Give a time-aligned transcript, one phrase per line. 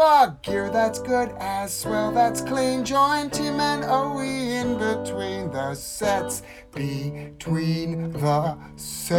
[0.00, 2.86] for gear that's good as swell, that's clean.
[2.86, 6.42] Join Tim and Owe in between the sets,
[6.72, 9.10] between the sets.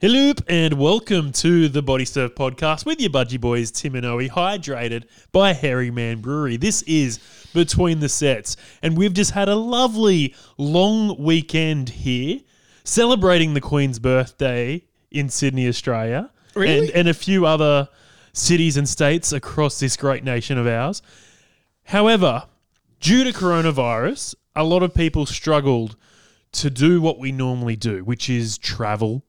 [0.00, 4.20] Hello and welcome to the Body Surf Podcast with your budgie boys Tim and Oe,
[4.20, 6.56] hydrated by Harry Man Brewery.
[6.56, 7.18] This is
[7.52, 12.40] Between the Sets, and we've just had a lovely long weekend here,
[12.84, 16.78] celebrating the Queen's birthday in Sydney, Australia, Really?
[16.78, 17.88] and, and a few other
[18.32, 21.02] cities and states across this great nation of ours.
[21.84, 22.44] However,
[23.00, 25.96] due to coronavirus, a lot of people struggled
[26.52, 29.24] to do what we normally do, which is travel,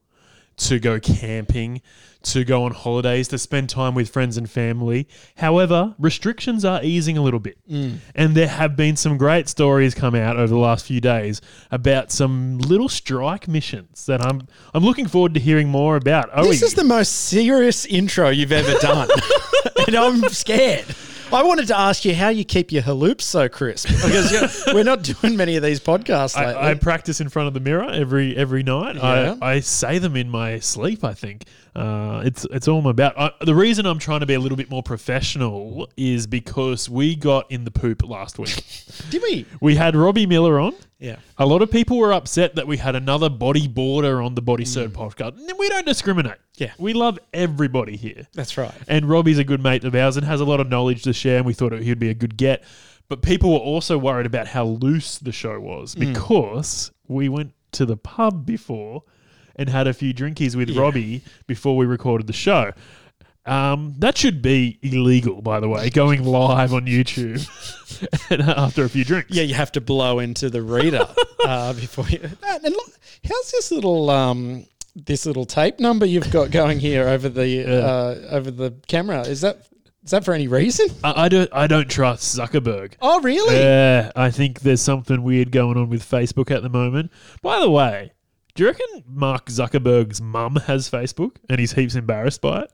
[0.56, 1.80] to go camping,
[2.22, 5.08] to go on holidays, to spend time with friends and family.
[5.36, 7.56] However, restrictions are easing a little bit.
[7.70, 7.98] Mm.
[8.14, 11.40] And there have been some great stories come out over the last few days
[11.70, 16.28] about some little strike missions that I'm I'm looking forward to hearing more about.
[16.34, 19.08] Oh, This is the most serious intro you've ever done.
[19.86, 20.84] and I'm scared.
[21.32, 24.82] I wanted to ask you how you keep your haloops so crisp because you we're
[24.82, 26.54] not doing many of these podcasts lately.
[26.54, 28.96] I, I practice in front of the mirror every every night.
[28.96, 29.36] Yeah.
[29.40, 31.04] I, I say them in my sleep.
[31.04, 31.44] I think
[31.76, 33.16] uh, it's it's all I'm about.
[33.16, 37.14] I, the reason I'm trying to be a little bit more professional is because we
[37.14, 38.64] got in the poop last week.
[39.10, 39.46] Did we?
[39.60, 40.74] we had Robbie Miller on.
[41.00, 41.16] Yeah.
[41.38, 44.92] A lot of people were upset that we had another bodyboarder on the Body Surf
[44.92, 45.38] podcast.
[45.38, 46.32] And We don't discriminate.
[46.34, 46.36] Mm.
[46.58, 46.72] Yeah.
[46.78, 48.26] we love everybody here.
[48.34, 48.74] That's right.
[48.86, 51.38] And Robbie's a good mate of ours and has a lot of knowledge to share,
[51.38, 52.62] and we thought he'd be a good get.
[53.08, 56.00] But people were also worried about how loose the show was Hmm.
[56.12, 59.02] because we went to the pub before
[59.56, 62.72] and had a few drinkies with Robbie before we recorded the show.
[63.46, 67.46] Um, that should be illegal, by the way, going live on YouTube
[68.56, 69.30] after a few drinks.
[69.30, 71.06] Yeah, you have to blow into the reader
[71.44, 72.20] uh, before you.
[72.42, 72.90] And look,
[73.24, 78.34] how's this little um, this little tape number you've got going here over the uh,
[78.34, 79.22] over the camera?
[79.22, 79.66] Is that
[80.04, 80.88] is that for any reason?
[81.04, 81.50] I, I don't.
[81.52, 82.94] I don't trust Zuckerberg.
[83.00, 83.56] Oh, really?
[83.56, 87.10] Yeah, I think there's something weird going on with Facebook at the moment.
[87.42, 88.12] By the way,
[88.54, 92.72] do you reckon Mark Zuckerberg's mum has Facebook and he's heaps embarrassed by it?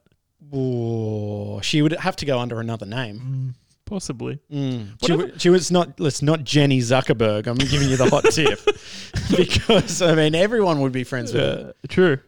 [0.52, 3.54] Oh, she would have to go under another name.
[3.84, 4.40] Possibly.
[4.50, 5.94] She, wa- she was not.
[5.98, 7.46] It's not Jenny Zuckerberg.
[7.46, 8.58] I'm giving you the hot tip
[9.36, 11.74] because I mean everyone would be friends with her.
[11.88, 12.18] True.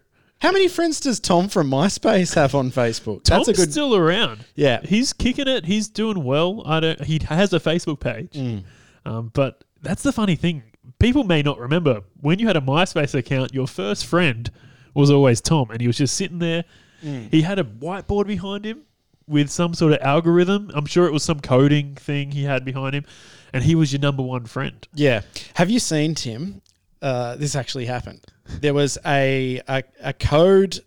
[0.41, 3.25] How many friends does Tom from MySpace have on Facebook?
[3.25, 3.73] Tom's That's a good.
[3.73, 4.45] still around.
[4.55, 4.81] Yeah.
[4.85, 5.65] he's kicking it.
[5.65, 6.63] He's doing well.
[6.65, 7.03] I don't.
[7.05, 8.63] He has a Facebook page, Mm.
[9.05, 10.63] um, but that's the funny thing.
[11.01, 13.53] People may not remember when you had a MySpace account.
[13.53, 14.49] Your first friend
[14.95, 16.65] was always Tom, and he was just sitting there.
[17.05, 17.31] Mm.
[17.31, 18.83] He had a whiteboard behind him
[19.27, 20.71] with some sort of algorithm.
[20.75, 23.05] I'm sure it was some coding thing he had behind him,
[23.53, 24.87] and he was your number one friend.
[24.95, 25.23] Yeah.
[25.55, 26.63] Have you seen Tim?
[27.01, 28.25] Uh, this actually happened.
[28.61, 30.81] There was a, a a code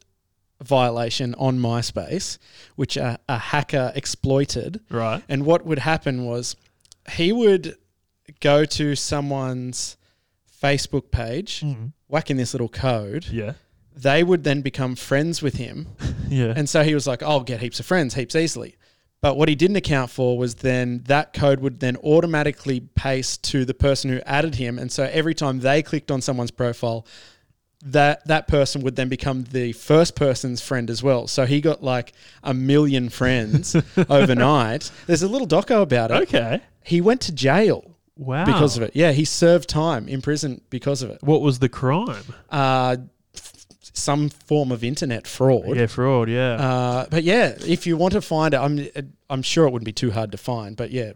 [0.62, 2.38] violation on MySpace,
[2.76, 4.82] which a, a hacker exploited.
[4.90, 5.24] Right.
[5.30, 6.56] And what would happen was
[7.14, 7.78] he would
[8.40, 9.98] go to someone's
[10.62, 11.64] Facebook page,
[12.08, 13.26] whack in this little code.
[13.32, 13.54] Yeah.
[13.96, 15.88] They would then become friends with him.
[16.32, 16.54] Yeah.
[16.56, 18.78] And so he was like, I'll get heaps of friends heaps easily.
[19.20, 23.66] But what he didn't account for was then that code would then automatically paste to
[23.66, 24.80] the person who added him.
[24.80, 27.06] And so every time they clicked on someone's profile,
[27.84, 31.28] that that person would then become the first person's friend as well.
[31.28, 32.14] So he got like
[32.44, 33.76] a million friends
[34.10, 34.90] overnight.
[35.08, 36.22] There's a little doco about it.
[36.30, 36.62] okay.
[36.82, 38.46] He went to jail Wow.
[38.46, 38.92] because of it.
[38.96, 41.22] Yeah, he served time in prison because of it.
[41.24, 42.24] What was the crime?
[42.50, 42.98] Uh,
[43.94, 45.76] some form of internet fraud.
[45.76, 46.30] Yeah, fraud.
[46.30, 46.54] Yeah.
[46.54, 48.88] Uh, but yeah, if you want to find it, I'm
[49.30, 50.76] I'm sure it wouldn't be too hard to find.
[50.78, 51.14] But yeah,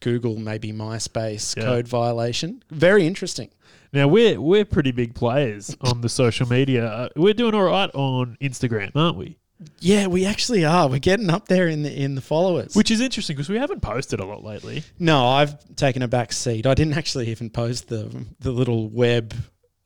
[0.00, 1.64] Google maybe MySpace Yeah.
[1.64, 2.62] code violation.
[2.70, 3.50] Very interesting.
[3.92, 6.86] Now we're we're pretty big players on the social media.
[6.86, 9.36] Uh, we're doing all right on Instagram, aren't we?
[9.80, 10.88] Yeah, we actually are.
[10.88, 12.74] We're getting up there in the in the followers.
[12.74, 14.84] Which is interesting because we haven't posted a lot lately.
[14.98, 16.66] no, I've taken a back seat.
[16.66, 19.34] I didn't actually even post the the little web.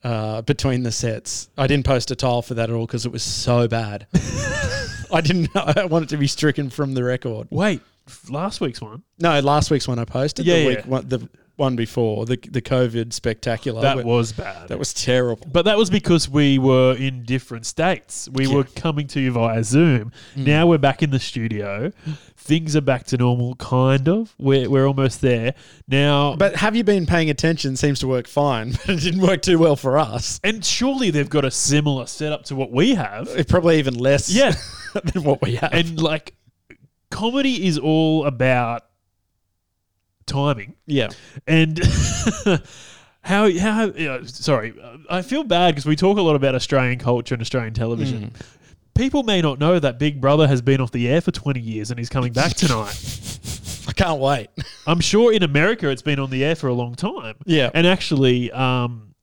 [0.05, 3.13] Uh, between the sets, I didn't post a tile for that at all because it
[3.13, 4.07] was so bad.
[5.13, 5.49] I didn't.
[5.57, 7.49] I wanted to be stricken from the record.
[7.51, 7.81] Wait,
[8.29, 9.03] last week's one.
[9.19, 10.45] No, last week's one I posted.
[10.45, 10.69] Yeah, the yeah.
[10.69, 13.81] week one, the one before the the COVID spectacular.
[13.81, 14.69] That where- was bad.
[14.69, 15.47] that was terrible.
[15.51, 18.29] but that was because we were in different states.
[18.31, 18.57] We Yeah.
[18.57, 20.13] were coming to you via Zoom.
[20.37, 21.93] Now we're back in the studio.
[22.45, 24.35] Things are back to normal, kind of.
[24.39, 25.55] We're, we're almost there.
[25.89, 27.75] Now, But have you been paying attention?
[27.75, 30.41] Seems to work fine, but it didn't work too well for us.
[30.45, 33.29] and surely they've got a similar setup to what we have.
[33.29, 34.53] It probably even less Yeah.
[35.15, 35.73] than what we have.
[35.73, 36.35] and like,
[37.11, 38.83] comedy is all about
[40.27, 40.75] timing.
[40.87, 41.09] yeah.
[41.47, 41.79] And
[43.23, 44.75] how how you know, sorry,
[45.09, 48.31] I feel bad because we talk a lot about Australian culture and Australian television.
[48.37, 48.47] Mm.
[48.95, 51.91] People may not know that Big Brother has been off the air for 20 years
[51.91, 52.97] and he's coming back tonight.
[53.89, 54.49] I can't wait.
[54.87, 57.35] I'm sure in America it's been on the air for a long time.
[57.45, 57.71] Yeah.
[57.75, 59.15] And actually, um,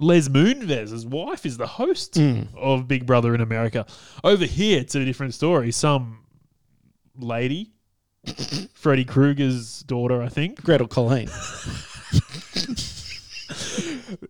[0.00, 2.42] Les Moonves' wife is the host Hmm.
[2.56, 3.86] of Big Brother in America.
[4.24, 5.70] Over here, it's a different story.
[5.72, 6.24] Some
[7.16, 7.72] lady,
[8.74, 11.28] Freddy Krueger's daughter, I think, Gretel Killeen.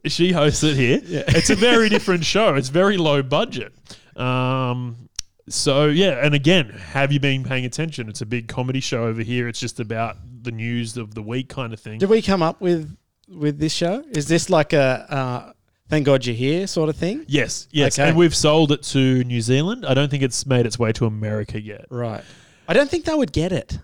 [0.06, 1.00] she hosts it here.
[1.04, 1.22] Yeah.
[1.28, 2.54] It's a very different show.
[2.54, 3.72] It's very low budget.
[4.16, 5.08] Um,
[5.48, 8.08] so yeah, and again, have you been paying attention?
[8.08, 9.48] It's a big comedy show over here.
[9.48, 11.98] It's just about the news of the week kind of thing.
[11.98, 12.96] Did we come up with
[13.28, 14.04] with this show?
[14.10, 15.52] Is this like a uh,
[15.88, 17.24] thank God you're here sort of thing?
[17.28, 18.08] Yes, yes, Okay.
[18.08, 19.84] and we've sold it to New Zealand.
[19.86, 21.86] I don't think it's made its way to America yet.
[21.90, 22.22] Right.
[22.68, 23.78] I don't think they would get it.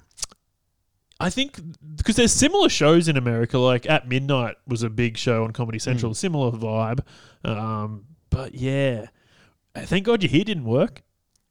[1.21, 1.59] I think
[1.97, 5.81] because there's similar shows in America, like At Midnight was a big show on Comedy.
[5.81, 7.01] Central, similar vibe.
[7.45, 9.07] Um, but yeah,
[9.85, 11.03] thank God you're here didn't work.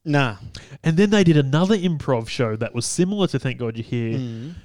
[0.07, 0.38] Nah.
[0.83, 4.18] And then they did another improv show that was similar to Thank God You're Here.
[4.18, 4.56] Mm.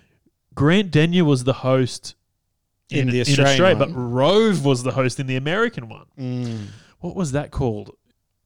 [0.55, 2.15] Grant Denyer was the host
[2.91, 3.93] In the Australian Australia, one.
[3.93, 6.07] but Rove was the host in the American one.
[6.19, 6.67] Mm.
[7.01, 7.97] What was that called?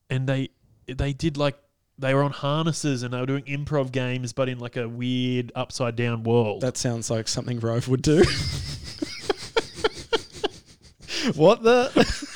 [0.09, 0.49] And they
[0.87, 1.59] they did like
[1.99, 5.53] they were on harnesses and they were doing improv games, but in like a weird
[5.55, 6.63] upside down world.
[6.63, 8.19] That sounds like something Rove would do.
[11.35, 12.33] what the?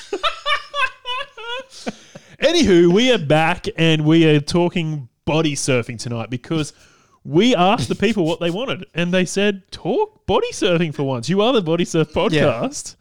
[2.41, 6.73] Anywho, we are back and we are talking body surfing tonight because
[7.23, 11.29] we asked the people what they wanted and they said, talk body surfing for once.
[11.29, 12.97] You are the Body Surf podcast.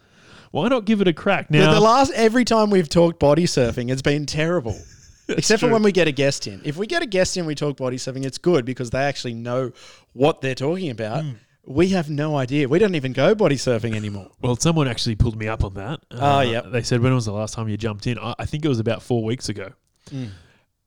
[0.52, 1.50] Why not give it a crack?
[1.50, 4.78] Now, the last every time we've talked body surfing, it's been terrible.
[5.30, 5.70] Except true.
[5.70, 6.60] for when we get a guest in.
[6.66, 8.26] If we get a guest in, we talk body surfing.
[8.26, 9.72] It's good because they actually know
[10.12, 11.24] what they're talking about.
[11.24, 11.32] Hmm.
[11.69, 12.68] We have no idea.
[12.68, 14.31] We don't even go body surfing anymore.
[14.42, 16.00] well, someone actually pulled me up on that.
[16.10, 16.71] Uh, Oh, yep.
[16.71, 18.18] They said, when was the last time you jumped in?
[18.18, 19.74] I, I think it was about four weeks ago.
[20.10, 20.30] Mm.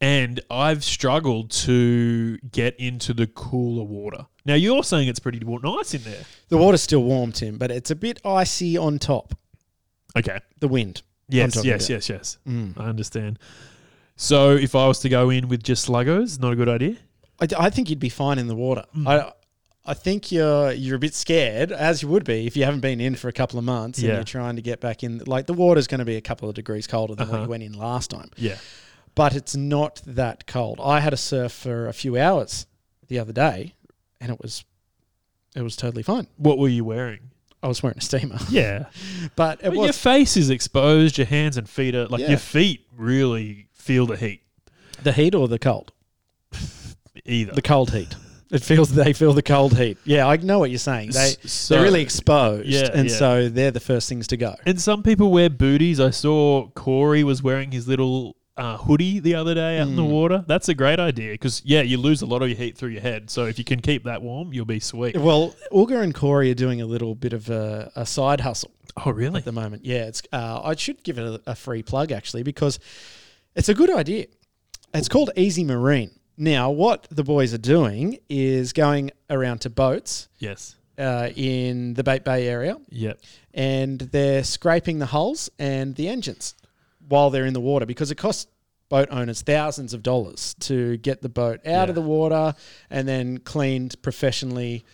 [0.00, 4.26] And I've struggled to get into the cooler water.
[4.44, 6.24] Now, you're saying it's pretty nice in there.
[6.48, 9.38] The water's still warm, Tim, but it's a bit icy on top.
[10.18, 10.40] Okay.
[10.58, 11.02] The wind.
[11.30, 12.38] I'm Yes, yes, yes, yes.
[12.46, 12.76] Mm.
[12.76, 13.38] I understand.
[14.16, 16.96] So if I was to go in with just sluggos, not a good idea.
[17.40, 18.84] I, I think you'd be fine in the water.
[18.96, 19.06] Mm.
[19.06, 19.32] I
[19.84, 23.00] I think you're you're a bit scared, as you would be if you haven't been
[23.00, 25.18] in for a couple of months and you're trying to get back in.
[25.26, 27.44] Like the water's going to be a couple of degrees colder than when Uh-huh.
[27.44, 28.58] you went in last time, Yeah.
[29.16, 30.78] but it's not that cold.
[30.82, 32.66] I had a surf for a few hours
[33.08, 33.74] the other day,
[34.20, 34.64] and it was
[35.56, 36.28] it was totally fine.
[36.36, 37.30] What were you wearing?
[37.62, 38.86] I was wearing a steamer, Yeah.
[39.36, 42.30] but it But your was face is exposed, your hands and feet are like Yeah.
[42.30, 44.42] your feet really feel the heat.
[45.02, 45.90] the heat or the cold.
[47.24, 47.52] Either.
[47.52, 48.14] The cold heat.
[48.52, 49.98] It feels they feel the cold heat.
[50.04, 51.10] Yeah, I know what you're saying.
[51.10, 53.16] They so, they're really exposed, Yeah, and yeah.
[53.16, 54.54] so they're the first things to go.
[54.66, 55.98] and some people wear booties.
[55.98, 60.02] I saw Corey was wearing his little uh, hoodie the other day out in the
[60.02, 60.10] Mm.
[60.10, 60.44] water.
[60.46, 63.00] That's a great idea because yeah, you lose a lot of your heat through your
[63.00, 63.30] head.
[63.30, 65.16] So if you can keep that warm, you'll be sweet.
[65.16, 68.70] Well, Uga and Corey are doing a little bit of a, a side hustle
[69.06, 69.38] Oh really?
[69.38, 69.86] at the moment.
[69.86, 70.20] Yeah, it's.
[70.30, 72.78] Uh, I should give it a, a free plug actually because
[73.56, 74.26] it's a good idea.
[74.92, 76.10] It's called Easy Marine.
[76.36, 80.76] Now, what the boys are doing is going around to boats Yes.
[80.98, 83.20] uh, in the Bate Bay area, Yep.
[83.54, 86.54] and they're scraping the hulls and the engines
[87.08, 88.46] while they're in the water because it costs
[88.88, 91.82] boat owners thousands of dollars to get the boat out Yeah.
[91.88, 92.54] of the water
[92.90, 94.84] and then cleaned professionally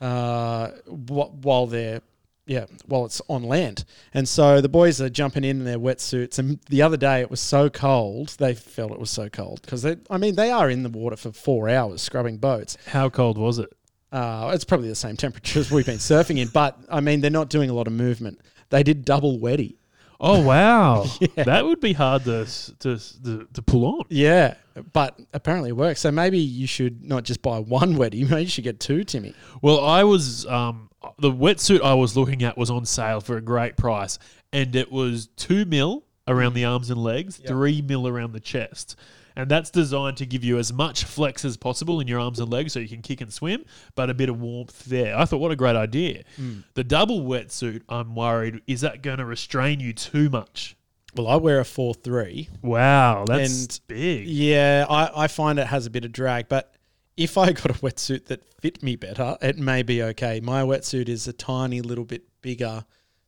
[0.00, 2.00] uh, wh- while they're
[2.46, 3.84] yeah while it's on land
[4.14, 7.30] and so the boys are jumping in in their wetsuits and the other day it
[7.30, 10.68] was so cold they felt it was so cold because they, i mean they are
[10.68, 13.70] in the water for four hours scrubbing boats How cold was it?
[14.10, 17.30] uh, it's probably the same temperature as we've been surfing in, but I mean, they're
[17.30, 18.42] not doing a lot of movement.
[18.68, 19.76] They did double wetty.
[20.24, 24.04] Oh wow, that would be hard to, s- to s- to to pull on.
[24.08, 24.54] Yeah,
[24.92, 26.00] but apparently it works.
[26.00, 29.34] So maybe you should not just buy one wetty, maybe you should get two, Timmy.
[29.62, 33.40] Well, I was um the wetsuit I was looking at was on sale for a
[33.40, 34.20] great price,
[34.52, 38.94] and it was two mil around the arms and legs, three mil around the chest.
[39.36, 42.50] And that's designed to give you as much flex as possible in your arms and
[42.50, 45.16] legs so you can kick and swim, but a bit of warmth there.
[45.16, 46.22] I thought, what a great idea.
[46.36, 46.60] Hmm.
[46.74, 50.76] The double wetsuit, I'm worried, is that going to restrain you too much?
[51.14, 52.48] Well, I wear a 4 3.
[52.62, 54.26] Wow, that's And- big.
[54.26, 56.74] Yeah, I, I find it has a bit of drag, but
[57.18, 60.40] if I got a wetsuit that fit me better, it may be okay.
[60.40, 62.84] My wetsuit is a tiny little bit bigger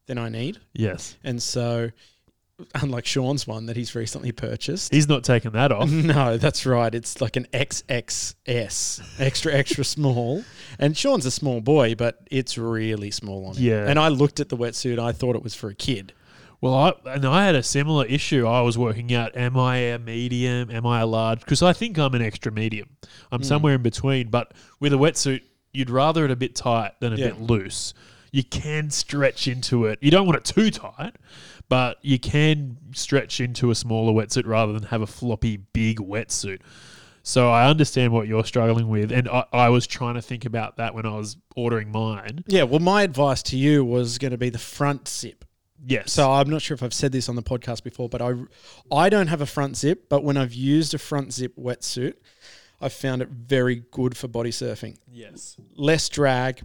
[0.06, 0.58] than I need.
[0.73, 1.16] Yes.
[1.25, 1.90] And so,
[2.75, 5.90] unlike Sean's one that he's recently purchased, He's not taking that off.
[5.90, 6.94] No, that's right.
[6.94, 10.44] It's like an XXS, extra, extra small.
[10.78, 13.62] And Sean's a small boy, but it's really small on him.
[13.64, 13.87] Yeah.
[13.88, 16.12] And I looked at the wetsuit, I thought it was for a kid.
[16.61, 18.46] Well, I and I had a similar issue.
[18.46, 20.70] I was working out: am I a medium?
[20.70, 21.40] Am I a large?
[21.40, 22.88] Because I think I'm an extra medium.
[23.30, 23.44] I'm Hmm.
[23.44, 24.28] somewhere in between.
[24.30, 25.42] But with a wetsuit,
[25.75, 27.26] you'd rather it a bit tight than a Yeah.
[27.30, 27.92] bit loose.
[28.32, 29.99] You can stretch into it.
[30.00, 31.16] You don't want it too tight,
[31.68, 36.61] but you can stretch into a smaller wetsuit rather than have a floppy big wetsuit.
[37.23, 40.76] So I understand what you're struggling with, and I, I was trying to think about
[40.76, 42.44] that when I was ordering mine.
[42.47, 45.44] Yeah, well, my advice to you was going to be the front zip.
[45.87, 46.12] Yes.
[46.12, 48.35] So I'm not sure if I've said this on the podcast before, but I
[48.92, 52.14] I don't have a front zip, but when I've used a front zip wetsuit,
[52.80, 54.99] I've found it very good for body surfing.
[55.11, 55.56] yes.
[55.76, 56.62] Less drag,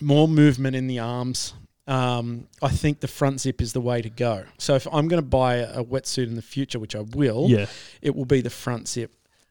[0.00, 1.54] more movement in the arms.
[1.88, 4.44] Um, I think the front zip is the way to go.
[4.58, 7.66] So if I'm going to buy a wetsuit in the future, which I will, Yeah.
[8.02, 9.10] it will be the front zip.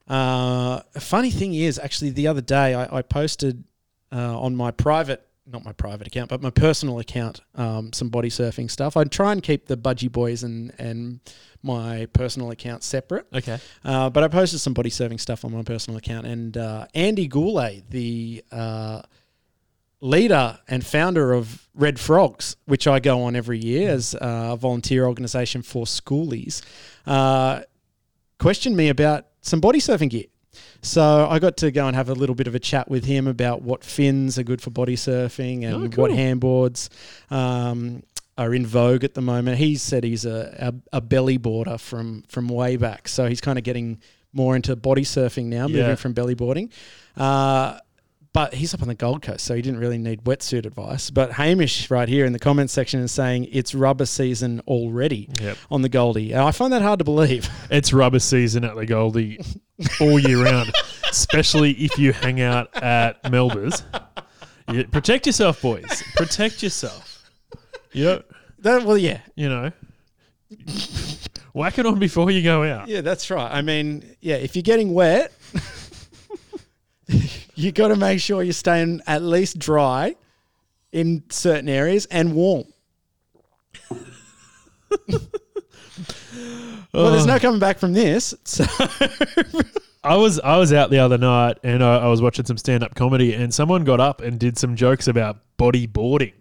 [0.09, 3.63] Uh, a funny thing is, actually, the other day I, I posted
[4.11, 8.29] uh, on my private, not my private account, but my personal account, um, some body
[8.29, 8.95] surfing stuff.
[8.95, 11.19] I try and keep the Budgie Boys and and
[11.63, 13.25] my personal account separate.
[13.33, 13.57] Okay.
[13.83, 17.27] Uh, but I posted some body surfing stuff on my personal account, and uh, Andy
[17.27, 19.01] Gourley, the uh,
[19.99, 25.05] leader and founder of Red Frogs, which I go on every year as a volunteer
[25.05, 26.61] organisation for schoolies,
[27.05, 27.61] uh,
[28.39, 30.25] questioned me about some body surfing gear.
[30.81, 33.27] So I got to go and have a little bit of a chat with him
[33.27, 36.03] about what fins are good for body surfing and Oh, cool.
[36.03, 36.89] what handboards
[37.31, 38.03] um,
[38.37, 39.57] are in vogue at the moment.
[39.57, 43.57] He said he's a, a, a belly boarder from from way back, so he's kind
[43.57, 43.99] of getting
[44.33, 45.81] more into body surfing now, Yeah.
[45.81, 46.71] moving from belly boarding.
[47.15, 47.79] Uh,
[48.37, 51.09] but he's up on the Gold Coast, so he didn't really need wetsuit advice.
[51.09, 55.57] But Hamish, right here in the comments section, is saying it's rubber season already Yep.
[55.71, 56.33] on the Goldie.
[56.33, 57.49] And I find that hard to believe.
[57.71, 59.39] It's rubber season at the Goldie
[59.99, 60.71] all year round,
[61.09, 63.81] especially if you hang out at Melba's.
[64.71, 66.03] You, protect yourself, boys.
[66.15, 67.27] Protect yourself.
[67.91, 68.23] You know,
[68.59, 69.71] That, well, yeah, you know,
[71.53, 72.87] whack it on before you go out.
[72.87, 73.51] yeah, that's right.
[73.51, 75.33] I mean, yeah, if you're getting wet,
[77.57, 80.15] you got to make sure you're staying at least dry
[80.91, 82.65] in certain areas and warm.
[86.93, 88.33] well, there's no coming back from this.
[88.43, 88.65] So
[90.03, 92.83] I was I was out the other night and I, I was watching some stand
[92.83, 96.33] up comedy and someone got up and did some jokes about bodyboarding,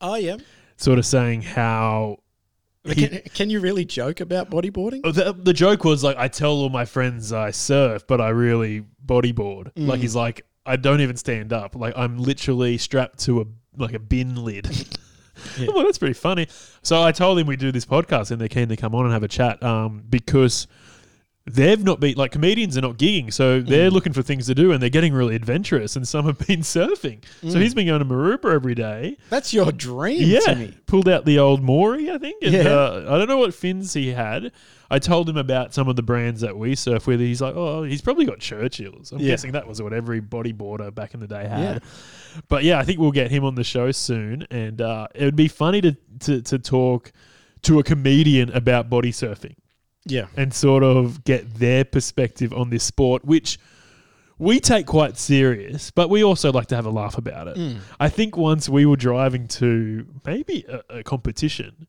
[0.00, 0.38] Oh yeah.
[0.76, 2.18] sort of saying how
[2.94, 5.00] he- Can, can you really joke about bodyboarding?
[5.04, 8.28] Oh, The, the joke was like, I tell all my friends I surf, but I
[8.30, 9.72] really bodyboard.
[9.76, 11.74] Like he's like, I don't even stand up.
[11.76, 13.44] Like I'm literally strapped to a
[13.76, 14.68] like a bin lid.
[15.58, 15.66] Yeah.
[15.74, 16.48] well, that's pretty funny.
[16.82, 19.12] So I told him we do this podcast and they're keen to come on and
[19.12, 20.66] have a chat um, because
[21.48, 24.72] they've not been like comedians are not gigging, so they're looking for things to do
[24.72, 25.94] and they're getting really adventurous.
[25.96, 27.22] And some have been surfing.
[27.48, 29.16] So he's been going to Maroubra every day.
[29.30, 32.42] That's your dream, Yeah, pulled out the old Morey, I think.
[32.42, 32.68] And, Yeah.
[32.68, 34.50] uh, I don't know what fins he had.
[34.90, 37.18] I told him about some of the brands that we surf with.
[37.20, 39.12] He's like, oh, he's probably got Churchills.
[39.12, 39.28] I'm Yeah.
[39.28, 41.60] guessing that was what every bodyboarder back in the day had.
[41.76, 41.78] Yeah.
[42.48, 45.36] But yeah, I think we'll get him on the show soon, and uh, it would
[45.36, 47.10] be funny to, to to talk
[47.62, 49.54] to a comedian about body surfing
[50.06, 50.26] Yeah.
[50.36, 53.58] and sort of get their perspective on this sport, which
[54.38, 57.56] we take quite serious, but we also like to have a laugh about it.
[57.56, 57.78] Mm.
[57.98, 61.86] I think once we were driving to maybe a, a competition,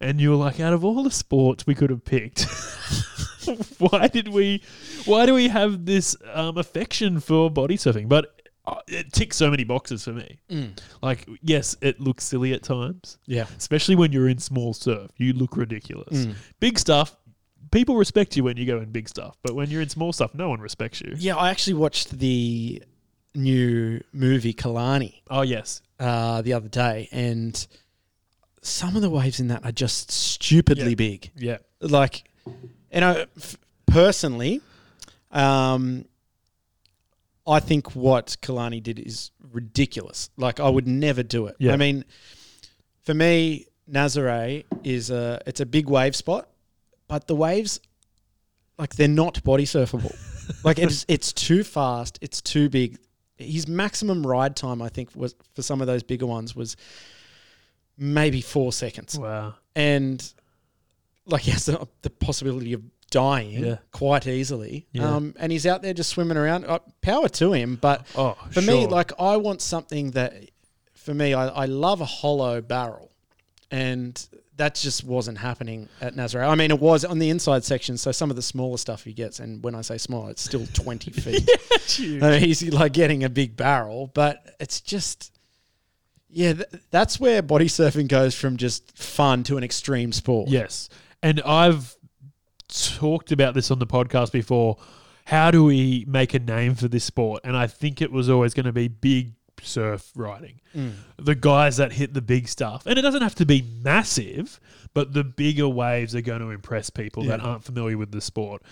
[0.00, 2.46] and you were like, out of all the sports we could have picked,
[3.78, 4.62] why did we?
[5.04, 8.08] Why do we have this um, affection for body surfing?
[8.08, 8.34] But
[8.66, 10.38] uh, it ticks so many boxes for me.
[10.50, 10.78] Mm.
[11.02, 13.46] Like, yes, it looks silly at times, Yeah.
[13.58, 15.10] especially when you're in small surf.
[15.16, 16.26] You look ridiculous.
[16.26, 16.34] Mm.
[16.60, 17.16] Big stuff,
[17.70, 20.34] people respect you when you go in big stuff, but when you're in small stuff,
[20.34, 21.14] no one respects you.
[21.16, 22.82] Yeah, I actually watched the
[23.34, 27.66] new movie Kalani Oh yes, uh, the other day, and
[28.62, 30.94] some of the waves in that are just stupidly Yeah.
[30.96, 31.30] big.
[31.36, 34.60] yeah, Like, you know, f- personally,
[35.30, 36.04] um,
[37.46, 40.28] I think what Kalani did is ridiculous.
[40.36, 41.56] Like, I would never do it.
[41.58, 41.72] Yeah.
[41.72, 42.04] I mean,
[43.02, 46.48] for me, Nazare is a it's a big wave spot,
[47.10, 47.80] but the waves,
[48.78, 50.14] like, they're not body surfable.
[50.64, 52.18] like, it's it's too fast.
[52.22, 52.96] It's too big.
[53.36, 56.76] His maximum ride time, I think, was for some of those bigger ones was
[57.98, 60.32] maybe four seconds wow, and
[61.26, 63.76] like he has the, the possibility of dying Yeah.
[63.90, 64.86] quite easily.
[64.92, 65.16] Yeah.
[65.16, 66.64] Um, and he's out there just swimming around.
[66.64, 70.34] Uh, power to him, but oh for me, like I want something that,
[70.94, 73.10] for me, I, I love a hollow barrel,
[73.70, 74.14] and
[74.60, 76.46] that just wasn't happening at Nazareth.
[76.46, 79.14] I mean, it was on the inside section, so some of the smaller stuff he
[79.14, 81.48] gets, and when I say small, it's still twenty feet.
[81.86, 82.22] Huge.
[82.22, 85.32] I mean, he's like getting a big barrel, but it's just,
[86.28, 90.50] Yeah, th- that's where body surfing goes from just fun to an extreme sport.
[90.50, 90.90] Yes.
[91.22, 91.96] And I've
[92.68, 94.76] talked about this on the podcast before.
[95.24, 97.42] How do we make a name for this sport?
[97.44, 100.60] And I think it was always going to be big surf riding.
[100.76, 100.92] Mm.
[101.16, 102.86] The guys that hit the big stuff.
[102.86, 104.60] And it doesn't have to be massive,
[104.94, 108.62] but the bigger waves are going to impress people that aren't familiar with the sport.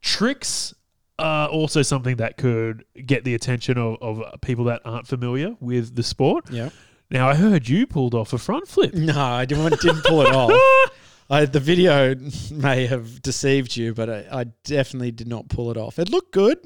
[0.00, 0.74] Tricks
[1.18, 5.94] are also something that could get the attention of, of people that aren't familiar with
[5.94, 6.50] the sport.
[6.50, 6.70] Yeah.
[7.10, 8.94] Now, I heard you pulled off a front flip.
[8.94, 10.52] No, I didn't, didn't pull it off.
[11.30, 12.14] I, the video
[12.50, 15.98] may have deceived you, but I, I definitely did not pull it off.
[15.98, 16.58] It looked good,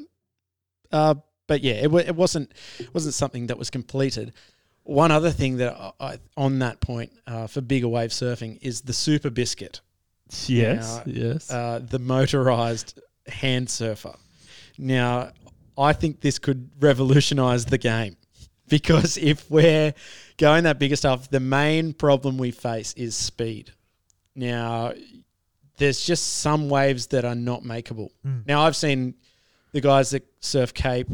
[0.93, 4.33] uh, but yeah, it, it wasn't it wasn't something that was completed.
[4.85, 8.83] One other thing that I, I, on that point uh, for bigger wave surfing is
[8.83, 9.81] the Super Biscuit,
[10.47, 11.13] Yes, Yeah.
[11.33, 11.51] yes.
[11.51, 14.15] uh, the motorized hand surfer.
[14.77, 15.31] Now,
[15.79, 18.17] I think this could revolutionize the game
[18.69, 19.95] because if we're
[20.37, 23.71] going that bigger stuff, the main problem we face is speed.
[24.37, 24.93] Now,
[25.79, 28.11] there's just some waves that are not makeable.
[28.27, 28.47] Mm.
[28.47, 29.15] Now, I've seen
[29.73, 31.09] the guys that surf Cape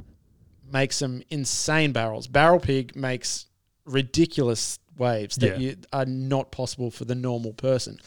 [0.72, 2.26] make some insane barrels.
[2.26, 3.46] Barrel Pig makes
[3.84, 5.70] ridiculous waves that Yeah.
[5.70, 7.98] you, are not possible for the normal person.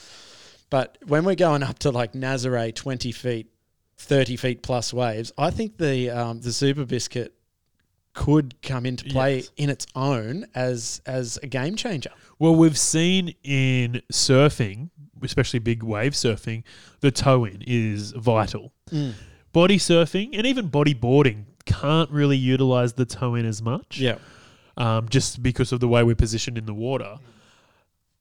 [0.70, 3.48] But when we're going up to like Nazare, 20 feet,
[3.98, 7.34] 30 feet plus waves, I think the um, the Super Biscuit
[8.14, 9.52] could come into play Yes.
[9.58, 12.12] in its own as as a game changer.
[12.40, 14.90] Well, we've seen in surfing,
[15.22, 16.64] especially big wave surfing,
[17.02, 18.74] the toe in is vital.
[19.52, 24.00] Body surfing and even body boarding can't really utilize the toe in as much.
[24.00, 24.18] Yeah.
[24.78, 27.18] um, just because of the way we're positioned in the water.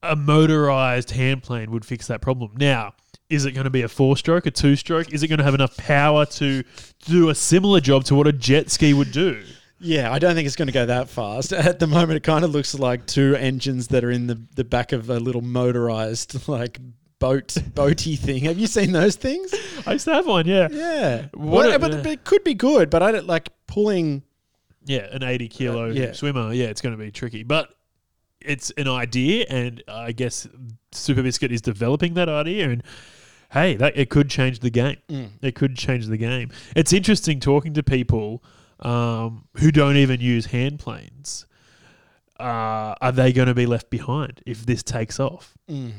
[0.03, 2.53] A motorized hand plane would fix that problem.
[2.57, 2.95] Now,
[3.31, 5.13] is it going to be a four stroke, a two stroke?
[5.13, 6.65] Is it going to have enough power to
[7.07, 9.43] do a similar job to what a jet ski would do?
[9.79, 11.53] Yeah, I don't think it's going to go that fast.
[11.55, 14.65] At the moment, it kind of looks like two engines that are in the, the
[14.65, 16.79] back of a little motorized like
[17.23, 18.43] boat boaty thing.
[18.45, 19.55] Have you seen those things?
[19.87, 20.69] I used to have one, yeah.
[20.71, 22.91] Yeah, What a- but, but it could be good.
[22.91, 24.23] But I don't like pulling.
[24.85, 26.13] Yeah, an 80 kilo Uh, yeah.
[26.13, 26.53] swimmer.
[26.53, 27.45] Yeah, it's going to be tricky.
[27.45, 27.73] But
[28.41, 30.49] it's an idea, and I guess
[30.91, 32.69] Super Biscuit is developing that idea.
[32.71, 32.83] And
[33.53, 34.97] hey, that it could change the game.
[35.09, 35.31] Mm.
[35.43, 36.51] It could change the game.
[36.75, 38.43] It's interesting talking to people
[38.81, 41.47] um, who don't even use hand planes.
[42.41, 45.55] Uh, are they going to be left behind if this takes off?
[45.71, 45.93] Mm.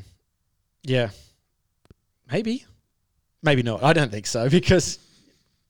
[0.84, 1.10] Yeah,
[2.32, 2.66] maybe,
[3.42, 3.84] maybe not.
[3.84, 5.00] I don't think so because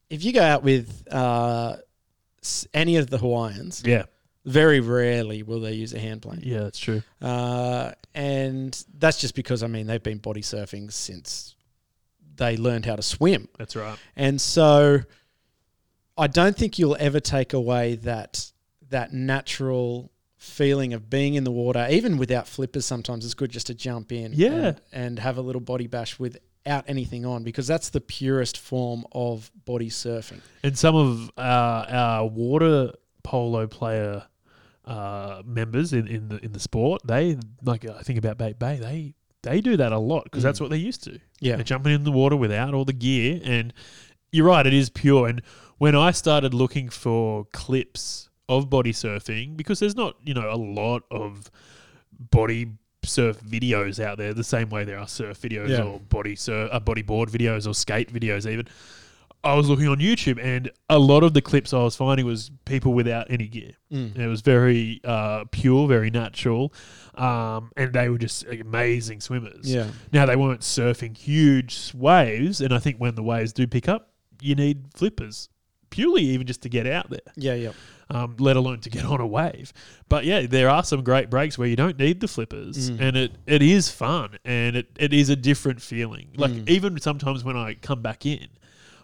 [0.10, 1.78] if you go out with uh,
[2.74, 4.04] any of the Hawaiians, Yeah,
[4.46, 6.42] very rarely will they use a hand plane.
[6.44, 7.02] yeah, that's true.
[7.22, 11.56] Uh, and that's just because I mean they've been body surfing since
[12.36, 13.98] they learned how to swim, That's right.
[14.16, 15.00] and so
[16.18, 18.52] I don't think you'll ever take away that
[18.90, 20.12] that natural
[20.44, 22.86] feeling of being in the water, even without flippers.
[22.86, 24.52] Sometimes it's good just to jump in, Yeah.
[24.52, 29.06] and, and have a little body bash without anything on, because that's the purest form
[29.14, 30.42] of body surfing.
[30.64, 32.92] And some of our, our water
[33.24, 34.26] polo player
[34.86, 38.76] uh, members in, in the in the sport, they like I think about Bate Bay,
[38.78, 40.64] they they do that a lot because that's Mm.
[40.64, 41.20] what they're used to.
[41.40, 43.74] Yeah, They're jumping in the water without all the gear, and
[44.34, 45.28] you're right, it is pure.
[45.30, 45.42] And
[45.78, 50.58] when I started looking for clips of body surfing, because there's not you know a
[50.58, 51.50] lot of
[52.32, 52.72] body
[53.06, 55.84] surf videos out there the same way there are surf videos Yeah.
[55.84, 58.68] or body surf, uh, body board videos or skate videos even.
[59.46, 62.50] I was looking on YouTube, and a lot of the clips I was finding was
[62.64, 63.72] people without any gear.
[63.92, 64.18] Mm.
[64.18, 66.74] It was very uh, pure, very natural,
[67.16, 69.70] um, and they were just amazing swimmers.
[69.70, 73.90] yeah, Now they weren't surfing huge waves, and I think when the waves do pick
[73.90, 74.12] up,
[74.42, 75.50] you need flippers
[75.94, 77.72] purely even just to get out there, yeah, yeah.
[78.10, 79.72] um, let alone to get on a wave.
[80.10, 83.00] But yeah, there are some great breaks where you don't need the flippers, Mm.
[83.02, 86.28] and it, it is fun and it, it is a different feeling.
[86.36, 86.70] Like Mm.
[86.70, 88.48] even sometimes when I come back in,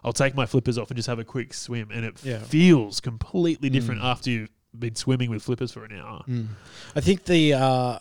[0.02, 2.38] I'll take my flippers off and just have a quick swim, and it Yeah.
[2.40, 4.04] feels completely different Mm.
[4.12, 6.22] after you've been swimming with flippers for an hour.
[6.28, 6.48] Mm.
[6.96, 7.98] I think the uh,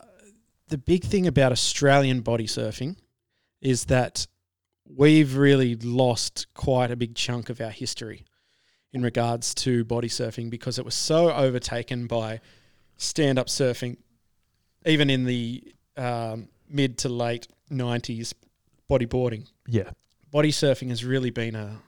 [0.70, 2.96] the big thing about Australian body surfing
[3.62, 4.28] is that
[4.88, 8.24] we've really lost quite a big chunk of our history
[8.94, 12.40] in regards to body surfing because it was so overtaken by
[12.98, 13.98] stand up surfing,
[14.86, 15.64] even in the
[15.98, 18.34] um, mid to late nineties.
[18.90, 19.92] Bodyboarding, Yeah,
[20.32, 21.80] body surfing has really been a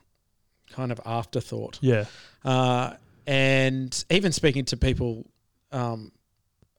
[0.70, 1.80] kind of afterthought.
[1.82, 2.06] yeah,
[2.46, 2.94] Uh,
[3.26, 5.26] and even speaking to people
[5.72, 6.12] um,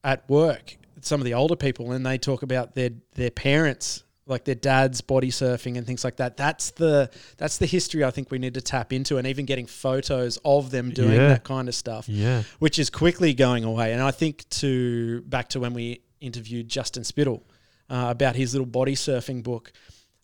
[0.05, 4.45] at work, some of the older people, and they talk about their their parents like
[4.45, 6.37] their dad's body surfing and things like that.
[6.37, 9.67] That's the that's the history I think we need to tap into, and even getting
[9.67, 11.29] photos of them doing Yeah.
[11.29, 12.43] that kind of stuff, Yeah.
[12.59, 13.93] which is quickly going away.
[13.93, 17.45] And I think to back to when we interviewed Justin Spittle
[17.91, 19.73] uh, about his little body surfing book,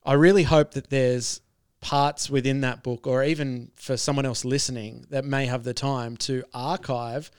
[0.05, 1.40] I really hope that there's
[1.81, 6.16] parts within that book, or even for someone else listening that may have the time
[6.16, 7.31] to archive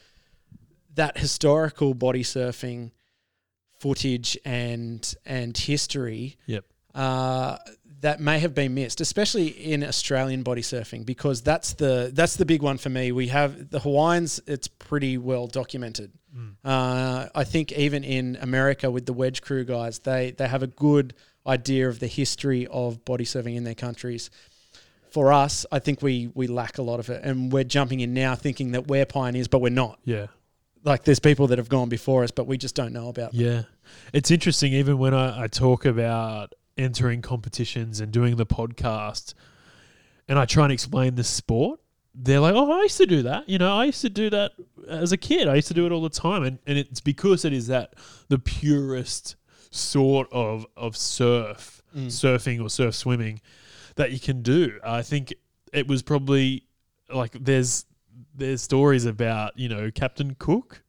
[0.96, 2.92] that historical body surfing
[3.80, 6.66] footage and and history Yep.
[6.96, 7.58] uh,
[8.02, 12.46] that may have been missed, especially in Australian body surfing, because that's the that's the
[12.46, 13.12] big one for me.
[13.12, 16.12] We have the Hawaiians; it's pretty well documented.
[16.64, 20.68] Uh, I think even in America with the Wedge Crew guys, they they have a
[20.68, 21.14] good
[21.46, 24.30] idea of the history of body surfing in their countries.
[25.10, 28.14] For us, I think we we lack a lot of it, and we're jumping in
[28.14, 30.00] now thinking that we're pioneers, but we're not.
[30.06, 30.28] Yeah.
[30.84, 33.34] Like there's people that have gone before us, but we just don't know about.
[33.34, 33.42] them.
[33.42, 33.62] Yeah.
[34.14, 39.34] It's interesting, even when I, I talk about entering competitions and doing the podcast,
[40.28, 41.80] and I try and explain the sport,
[42.16, 43.50] they're like, oh, I used to do that.
[43.50, 44.54] You know, I used to do that
[44.88, 45.48] as a kid.
[45.48, 46.44] I used to do it all the time.
[46.44, 47.94] And, and it's because it is that
[48.28, 49.36] the purest
[49.72, 52.08] sort of, of surf, mm.
[52.08, 53.42] surfing or surf swimming
[53.96, 54.80] that you can do.
[54.84, 55.34] I think
[55.74, 56.64] it was probably
[57.14, 57.86] like there's
[58.36, 60.84] there's stories about, you know, Captain Cook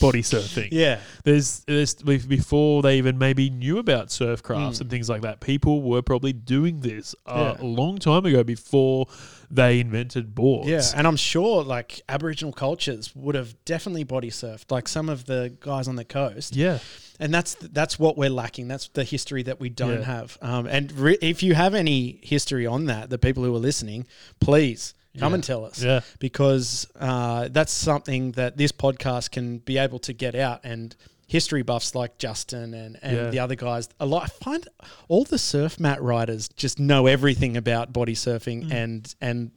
[0.00, 0.68] body surfing.
[0.70, 4.82] Yeah, There's, there's before they even maybe knew about surf crafts Mm.
[4.82, 5.40] and things like that.
[5.40, 7.64] People were probably doing this uh, Yeah.
[7.64, 9.06] a long time ago before
[9.50, 10.68] they invented boards.
[10.68, 15.24] Yeah, and I'm sure like Aboriginal cultures would have definitely body surfed, like some of
[15.26, 16.54] the guys on the coast.
[16.54, 16.78] yeah,
[17.18, 18.68] And that's that's what we're lacking.
[18.68, 20.04] That's the history that we don't Yeah.
[20.04, 20.38] have.
[20.42, 24.06] Um, and re- if you have any history on that, the people who are listening,
[24.40, 25.34] please come Yeah.
[25.34, 25.82] and tell us.
[25.82, 26.00] Yeah.
[26.18, 30.94] because uh, that's something that this podcast can be able to get out and.
[31.28, 33.30] History buffs like Justin and, and Yeah.
[33.30, 34.22] the other guys, a lot.
[34.22, 34.68] I find
[35.08, 38.72] all the surf mat riders just know everything about body surfing Mm.
[38.72, 39.50] and and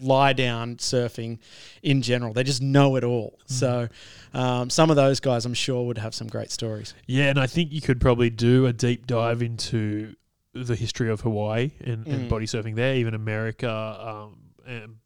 [0.00, 1.40] lie down surfing
[1.82, 2.32] in general.
[2.32, 3.38] They just know it all.
[3.48, 3.52] Mm.
[3.52, 3.88] So
[4.32, 6.94] um, some of those guys, I'm sure, would have some great stories.
[7.06, 10.14] yeah, and I think you could probably do a deep dive into
[10.54, 12.28] the history of Hawaii and, and Mm.
[12.30, 13.68] body surfing there, even America.
[13.70, 14.96] Um, and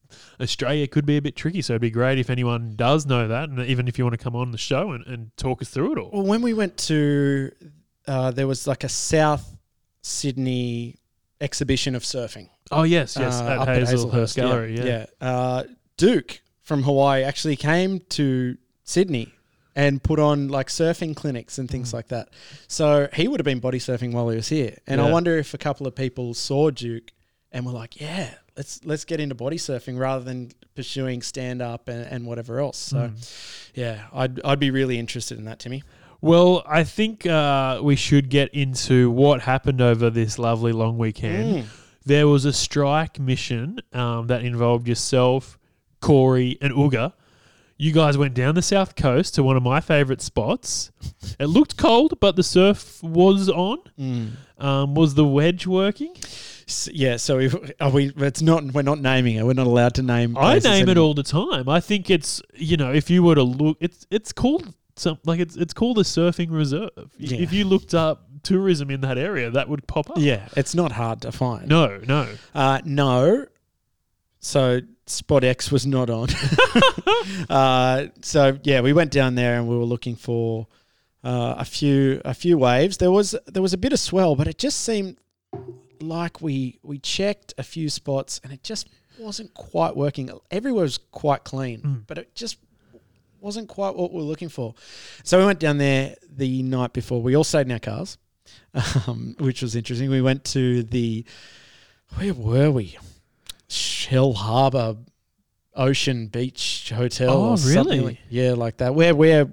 [0.40, 3.48] Australia could be a bit tricky, so it'd be great if anyone does know that,
[3.48, 5.92] and even if you want to come on the show and, and talk us through
[5.92, 6.10] it all.
[6.12, 7.52] Well, when we went to,
[8.06, 9.56] uh, there was like a South
[10.02, 10.96] Sydney
[11.40, 12.48] exhibition of surfing.
[12.70, 14.76] Oh yes, yes, uh, at up Hazelhurst Gallery.
[14.76, 15.06] Yeah, yeah.
[15.20, 15.64] Uh,
[15.96, 19.32] Duke from Hawaii actually came to Sydney
[19.74, 22.28] and put on like surfing clinics and things like that.
[22.68, 24.78] So he would have been body surfing while he was here.
[24.86, 27.12] And I wonder if a couple of people saw Duke
[27.50, 31.88] and were like, "Yeah, let's let's get into body surfing rather than pursuing stand up
[31.88, 33.10] and, and whatever else." So
[33.74, 35.82] yeah, I'd I'd be really interested in that, Timmy.
[36.20, 41.64] Well, I think uh, we should get into what happened over this lovely long weekend.
[41.64, 41.66] Mm.
[42.04, 45.58] There was a strike mission um, that involved yourself,
[46.00, 47.12] Corey, and Uga.
[47.76, 50.92] You guys went down the south coast to one of my favourite spots.
[51.40, 53.78] It looked cold, but the surf was on.
[54.58, 56.14] Um, was the wedge working?
[56.92, 58.12] Yeah, so if, are we?
[58.16, 58.64] It's not.
[58.64, 59.44] We're not naming it.
[59.44, 60.36] We're not allowed to name.
[60.36, 61.68] I name it all the time.
[61.68, 65.40] I think it's you know if you were to look, it's it's called some like
[65.40, 66.90] it's it's called the surfing reserve.
[67.18, 67.38] Yeah.
[67.38, 70.16] If you looked up tourism in that area, that would pop up.
[70.18, 71.68] Yeah, it's not hard to find.
[71.68, 72.28] No, no.
[72.54, 73.46] Uh, no.
[74.40, 76.28] So Spot X was not on.
[77.50, 80.66] uh, so yeah, we went down there and we were looking for
[81.24, 82.96] uh, a few a few waves.
[82.98, 85.16] There was there was a bit of swell, but it just seemed
[86.02, 88.88] like we we checked a few spots and it just
[89.18, 90.30] wasn't quite working.
[90.50, 92.58] Everywhere was quite clean, but it just
[93.40, 94.74] wasn't quite what we were looking for.
[95.24, 97.20] So we went down there the night before.
[97.22, 98.18] We all stayed in our cars,
[99.06, 100.10] um, which was interesting.
[100.10, 101.24] We went to the
[102.16, 102.96] where were we?
[103.68, 104.96] Shell Harbour
[105.74, 107.30] Ocean Beach Hotel.
[107.30, 108.00] Oh, or something really?
[108.00, 108.94] like- yeah, like that.
[108.94, 109.48] Where where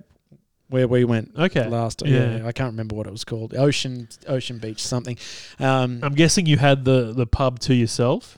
[0.70, 1.68] where we went Okay.
[1.68, 2.04] last.
[2.06, 2.38] Yeah.
[2.38, 2.48] Yeah.
[2.48, 3.54] I can't remember what it was called.
[3.56, 5.18] Ocean Ocean Beach something.
[5.60, 8.38] Um, I'm guessing you had the the pub to yourself.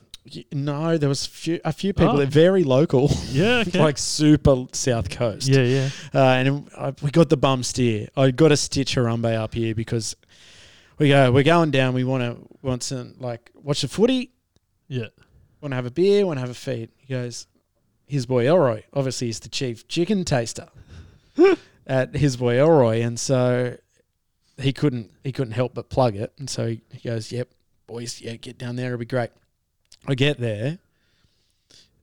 [0.52, 2.14] no, there was few, a few people.
[2.14, 2.18] Oh.
[2.18, 3.64] that very local, Yeah.
[3.66, 3.78] Okay.
[3.78, 5.48] like super south coast.
[5.48, 5.88] yeah, yeah.
[6.14, 8.08] Uh, and I, we got the bum steer.
[8.16, 10.16] I got to stitch Harambe up here because
[10.98, 11.30] we go.
[11.32, 11.92] We're going down.
[11.94, 14.30] We want to want to like watch the footy.
[14.88, 15.08] Yeah.
[15.60, 16.24] Want to have a beer.
[16.26, 16.90] Want to have a feed.
[16.98, 17.46] He goes.
[18.06, 18.82] His boy Elroy.
[18.92, 20.68] Obviously, he's the chief chicken taster
[21.86, 23.76] at his boy Elroy, and so
[24.58, 26.32] he couldn't he couldn't help but plug it.
[26.38, 27.48] And so he, he goes, "Yep,
[27.86, 28.86] boys, yeah, get down there.
[28.86, 29.30] It'll be great."
[30.06, 30.78] I get there.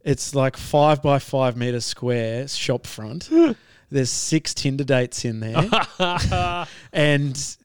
[0.04, 3.30] It's like five by five meter square shop front.
[3.92, 5.68] There's six Tinder dates in there,
[6.94, 7.58] and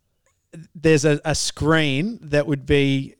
[0.75, 3.15] there's a, a screen that would be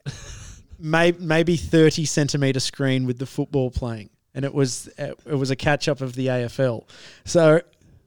[0.79, 4.09] may, maybe 30 centimeter screen with the football playing.
[4.33, 6.83] And it was it was a catch up of the AFL.
[7.23, 7.61] So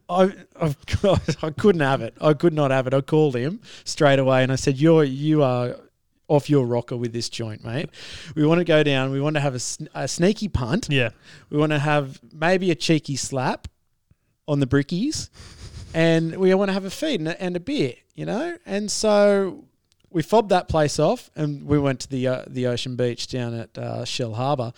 [0.08, 0.76] I I've,
[1.42, 2.14] I couldn't have it.
[2.20, 2.94] I could not have it.
[2.94, 5.76] I called him straight away and I said, "You're you are
[6.28, 7.88] off your rocker with this joint, mate.
[8.34, 9.10] We want to go down.
[9.10, 10.88] We want to have a, sn- a sneaky punt.
[10.90, 11.10] Yeah.
[11.50, 13.66] We want to have maybe a cheeky slap
[14.46, 15.30] on the brickies,
[15.94, 18.56] and we want to have a feed and a, and a beer, you know.
[18.66, 19.64] And so
[20.18, 23.54] we fobbed that place off, and we went to the uh, the ocean beach down
[23.54, 24.72] at uh, Shell Harbour,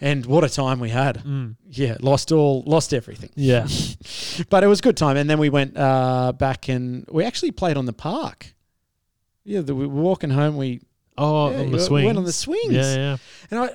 [0.00, 1.16] and what a time we had!
[1.24, 1.56] Mm.
[1.68, 3.66] Yeah, lost all, lost everything, Yeah.
[4.50, 5.16] but it was a good time.
[5.16, 8.54] And then we went uh, back and we actually played on the park.
[9.42, 10.56] Yeah, the, we were walking home.
[10.56, 10.80] We
[11.18, 12.04] Oh, yeah, on we the swing.
[12.06, 12.72] went on the swings.
[12.72, 13.16] Yeah, yeah.
[13.50, 13.70] And I,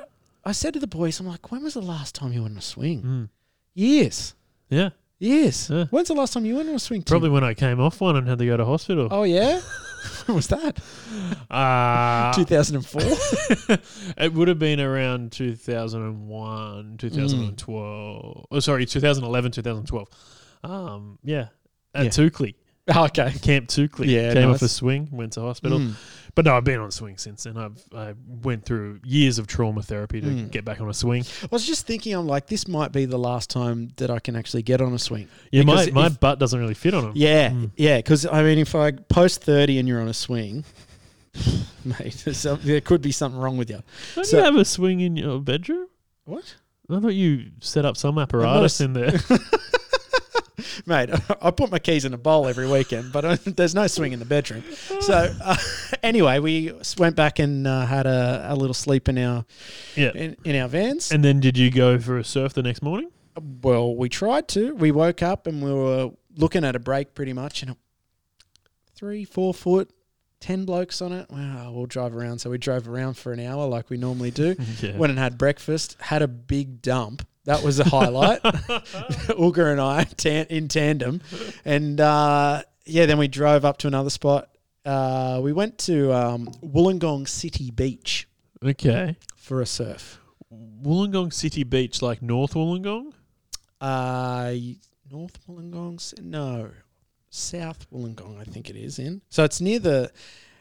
[0.46, 2.60] I said to the boys, I'm like, when was the last time you went on
[2.60, 3.02] a swing?
[3.04, 3.30] Mm.
[3.74, 4.36] Years.
[4.70, 4.90] Yeah.
[5.20, 5.70] Years.
[5.70, 5.86] Yeah.
[5.90, 7.02] When's the last time you went on a swing?
[7.02, 7.12] Tim?
[7.12, 9.10] Probably when I came off one and had to go to hospital.
[9.12, 9.60] Oh, yeah?
[10.26, 10.80] when was that?
[11.50, 12.32] Ah.
[12.36, 13.02] 2004?
[14.18, 18.46] it would have been around 2001, 2012.
[18.52, 20.08] Oh, sorry, 2011, 2012.
[20.64, 21.48] Um, yeah.
[21.94, 22.10] At Yeah.
[22.12, 22.56] Tukli.
[22.96, 23.32] okay.
[23.42, 24.08] Camp Tukli.
[24.08, 25.80] Yeah, Came off a swing, went to hospital.
[25.80, 25.94] Mm.
[26.36, 27.58] But no, I've been on a swing since then.
[27.58, 28.14] I've I
[28.44, 30.52] went through years of trauma therapy to Mm.
[30.52, 31.24] get back on a swing.
[31.44, 34.36] I was just thinking, I'm like, this might be the last time that I can
[34.36, 35.28] actually get on a swing.
[35.52, 37.14] Yeah, my, Because my if- butt doesn't really fit on them.
[37.16, 37.72] Yeah, Mm.
[37.76, 37.98] yeah.
[37.98, 40.64] Because I mean, if I post 30 and you're on a swing,
[41.86, 42.24] mate,
[42.64, 43.82] there could be something wrong with you.
[44.16, 45.88] Don't So- you have a swing in your bedroom?
[46.26, 46.56] What?
[46.92, 49.12] I thought you set up some apparatus in there.
[50.86, 51.10] Mate,
[51.42, 54.20] I put my keys in a bowl every weekend, but uh, there's no swing in
[54.20, 54.64] the bedroom.
[55.02, 55.58] So, uh,
[56.04, 59.46] anyway, we went back and uh, had a, a little sleep in our
[59.96, 60.12] yeah.
[60.14, 61.12] in, in our vans.
[61.12, 63.12] And then did you go for a surf the next morning?
[63.64, 64.76] well, we tried to.
[64.76, 67.78] We woke up and we were looking at a break pretty much, and a
[68.96, 69.92] three, four foot,
[70.40, 71.30] ten blokes on it.
[71.30, 72.40] Wow, we'll drive around.
[72.40, 74.56] So we drove around for an hour like we normally do.
[74.82, 74.98] Yeah.
[74.98, 75.98] Went and had breakfast.
[76.00, 77.26] Had a big dump.
[77.50, 78.44] That was a highlight.
[78.44, 81.20] Uga and I tan- in tandem,
[81.66, 84.50] and uh, yeah, then we drove up to another spot.
[84.86, 88.28] Uh, we went to um, Wollongong City Beach
[88.64, 89.16] okay.
[89.36, 90.20] for a surf.
[90.54, 93.14] Wollongong City Beach, like North Wollongong?
[93.82, 94.54] Uh,
[95.10, 95.96] North Wollongong?
[95.96, 96.70] S- No,
[97.32, 98.40] South Wollongong.
[98.40, 99.24] I think it is in.
[99.30, 100.12] So it's near the.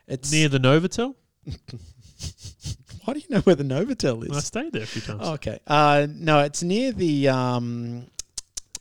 [0.06, 1.16] It's Near the Novotel?
[3.08, 4.36] Why do you know where the Novotel is?
[4.36, 5.22] I stayed there a few times.
[5.36, 5.58] Okay.
[5.66, 8.04] Uh, no, it's near the um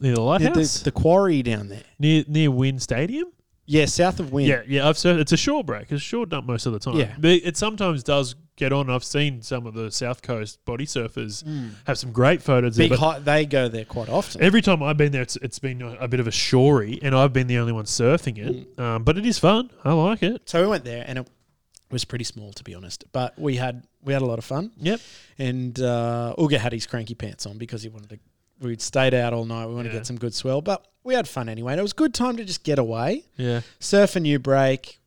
[0.02, 0.80] Near the near lighthouse?
[0.80, 1.84] the, the quarry down there.
[1.98, 3.32] near near WIN Stadium?
[3.66, 4.46] Yeah, south of WIN.
[4.48, 4.86] Yeah, yeah.
[4.90, 5.20] I've surfed.
[5.20, 5.84] It's a shore break.
[5.84, 6.96] It's a shore dump most of the time.
[6.98, 7.13] Yeah.
[7.18, 8.90] But it sometimes does get on.
[8.90, 11.70] I've seen some of the South Coast body surfers Mm.
[11.86, 12.98] have some great photos Big there.
[12.98, 14.42] But high, they go there quite often.
[14.42, 17.16] every time I've been there, it's, it's been a, a bit of a shorey, and
[17.16, 18.76] I've been the only one surfing it.
[18.76, 18.84] Mm.
[18.84, 19.70] Um, but it is fun.
[19.86, 20.42] I like it.
[20.50, 21.28] So we went there, and it
[21.91, 24.71] was pretty small to be honest, but we had we had a lot of fun.
[24.78, 25.00] Yep.
[25.38, 28.19] And uh, Uga had his cranky pants on because he wanted to.
[28.60, 29.67] We'd stayed out all night.
[29.67, 30.00] We wanted to Yeah.
[30.00, 31.73] get some good swell, but we had fun anyway.
[31.73, 33.62] And it was a good time to just get away, Yeah.
[33.80, 35.00] surf a new break.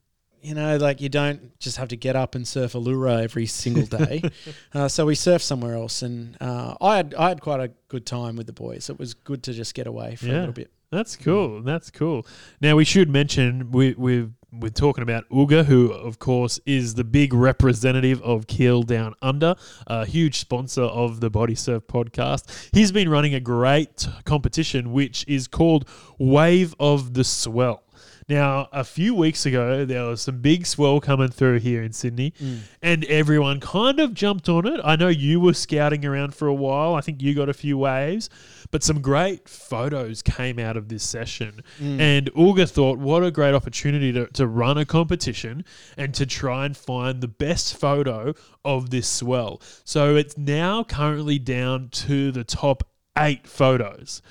[0.43, 3.85] You know, like you don't just have to get up and surf Elouera every single
[3.85, 4.23] day.
[4.73, 8.07] uh, so we surfed somewhere else, and uh, I had I had quite a good
[8.07, 8.89] time with the boys.
[8.89, 10.39] It was good to just get away for a Yeah.
[10.39, 10.71] little bit.
[10.91, 11.61] That's cool.
[11.63, 12.27] That's cool.
[12.61, 17.05] Now we should mention we we've we're talking about Uga, who of course is the
[17.05, 19.55] big representative of Keel Down Under,
[19.87, 22.71] a huge sponsor of the Body Surf podcast.
[22.73, 27.83] He's been running a great competition which is called Wave of the Swell.
[28.31, 32.33] Now, a few weeks ago, there was some big swell coming through here in Sydney,
[32.41, 32.61] mm.
[32.81, 34.81] and everyone kind of jumped on it.
[34.85, 36.95] I know you were scouting around for a while.
[36.95, 38.31] I think you got a few waves,
[38.71, 41.65] but some great photos came out of this session.
[41.81, 42.01] Mm.
[42.01, 45.65] And Uga thought, what a great opportunity to, to run a competition
[45.97, 49.61] and to try and find the best photo of this swell.
[49.83, 52.85] So it's now currently down to the top
[53.19, 54.23] eight photos.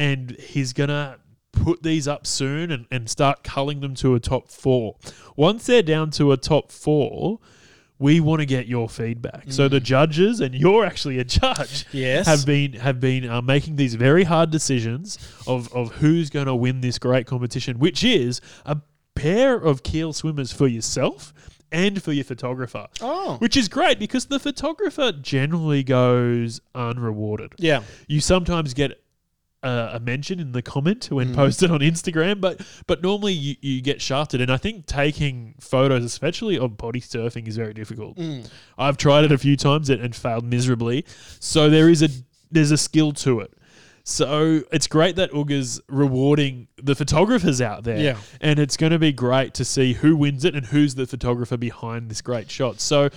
[0.00, 1.18] And he's going to
[1.64, 4.96] put these up soon and, and start culling them to a top four.
[5.36, 7.38] Once they're down to a top four,
[7.98, 9.44] we want to get your feedback.
[9.48, 12.26] So the judges, and you're actually a judge, Yes.
[12.26, 16.54] have been have been uh, making these very hard decisions of of who's going to
[16.54, 18.78] win this great competition, which is a
[19.16, 21.34] pair of keel swimmers for yourself
[21.72, 22.86] and for your photographer.
[23.00, 23.36] Oh.
[23.40, 27.82] Which is great because the photographer generally goes unrewarded Yeah.
[28.06, 29.02] you sometimes get
[29.62, 31.16] a, a mention in the comment Mm.
[31.16, 34.40] when posted on Instagram, but but normally you, you get shafted.
[34.40, 38.16] And I think taking photos, especially of body surfing, is very difficult.
[38.16, 38.48] Mm.
[38.76, 41.04] I've tried it a few times and, and failed miserably.
[41.40, 42.08] So there is a
[42.50, 43.52] there's a skill to it.
[44.04, 47.98] So it's great that Uga's rewarding the photographers out there.
[47.98, 48.16] Yeah.
[48.40, 51.58] And it's going to be great to see who wins it and who's the photographer
[51.58, 52.80] behind this great shot.
[52.80, 53.10] So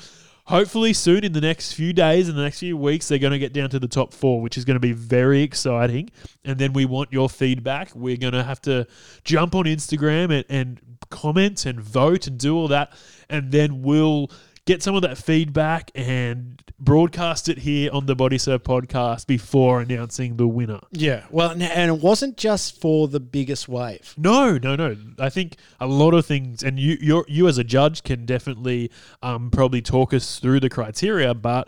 [0.52, 3.40] hopefully soon in the next few days, in the next few weeks, they're going to
[3.40, 6.12] get down to the top four, which is going to be very exciting.
[6.44, 7.96] And then we want your feedback.
[7.96, 8.86] We're going to have to
[9.24, 12.92] jump on Instagram and, and comment and vote and do all that.
[13.30, 14.30] And then we'll
[14.66, 19.82] get some of that feedback and broadcast it here on the Body Surf podcast before
[19.82, 20.80] announcing the winner.
[20.92, 21.26] Yeah.
[21.32, 24.14] Well, and- and it wasn't just for the biggest wave.
[24.18, 24.96] No, no, no.
[25.20, 28.92] I think a lot of things, and you, you, you as a judge can definitely
[29.24, 31.68] um, probably talk us through the criteria, but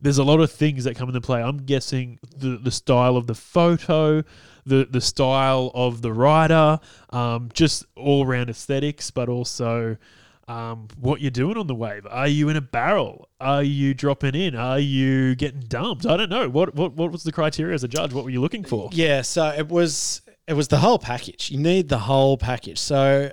[0.00, 1.42] there's a lot of things that come into play.
[1.42, 4.22] I'm guessing the the style of the photo,
[4.66, 6.78] the the style of the rider,
[7.10, 9.96] um, just all round aesthetics, but also.
[10.46, 12.06] Um, what you're doing on the wave?
[12.10, 13.28] Are you in a barrel?
[13.40, 14.54] Are you dropping in?
[14.54, 16.04] Are you getting dumped?
[16.04, 16.50] I don't know.
[16.50, 18.12] What what what was the criteria as a judge?
[18.12, 18.90] What were you looking for?
[18.92, 19.22] Yeah.
[19.22, 21.50] So it was it was the whole package.
[21.50, 22.78] You need the whole package.
[22.78, 23.32] So,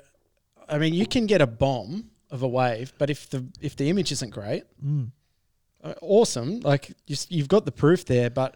[0.69, 3.89] I mean, you can get a bomb of a wave, but if the if the
[3.89, 4.63] image isn't great,
[5.83, 6.61] uh, awesome.
[6.61, 8.55] Like you, you've got the proof there, but.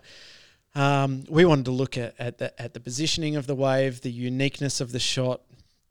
[0.78, 4.12] Um, we wanted to look at, at the at the positioning of the wave, the
[4.12, 5.40] uniqueness of the shot,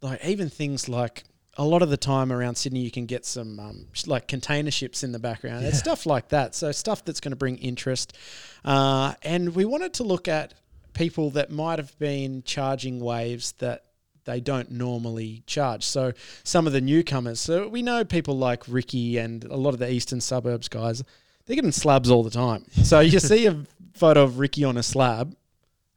[0.03, 1.24] like even things like
[1.57, 5.03] a lot of the time around Sydney, you can get some um, like container ships
[5.05, 5.64] in the background.
[5.64, 6.55] It's stuff like that.
[6.55, 8.17] So stuff that's going to bring interest.
[8.64, 10.55] Uh, and we wanted to look at
[10.95, 13.85] people that might have been charging waves that
[14.25, 15.85] they don't normally charge.
[15.85, 16.12] So
[16.45, 17.40] some of the newcomers.
[17.40, 21.03] So we know people like Ricky and a lot of the eastern suburbs guys.
[21.47, 22.64] They're getting slabs all the time.
[22.85, 25.37] So you see a photo of Ricky on a slab.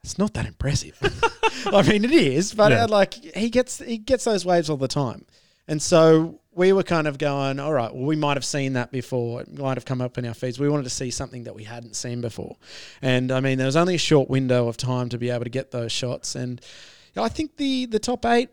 [0.04, 0.98] It's not that impressive.
[1.74, 2.84] I mean, it is, but Yeah.
[2.84, 5.26] uh, like he gets he gets those waves all the time,
[5.67, 8.91] and so we were kind of going, all right, well, we might have seen that
[8.91, 9.41] before.
[9.41, 10.60] It might have come up in our feeds.
[10.60, 12.56] We wanted to see something that we hadn't seen before,
[13.01, 15.49] and I mean, there was only a short window of time to be able to
[15.51, 16.60] get those shots, and
[17.15, 18.49] I think the the top eight.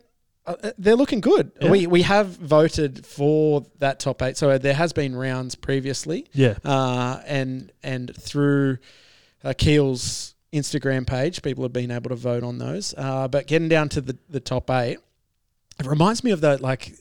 [0.47, 1.51] Uh, uh, they're looking good.
[1.59, 1.71] Yeah.
[1.71, 6.53] We we have voted for that top eight, so there has been rounds previously Yeah.
[6.63, 8.77] uh, and and through
[9.43, 12.93] uh, Keel's Instagram page, people have been able to vote on those.
[12.95, 14.99] Uh, but getting down to the, the top eight,
[15.79, 16.93] it reminds me of that like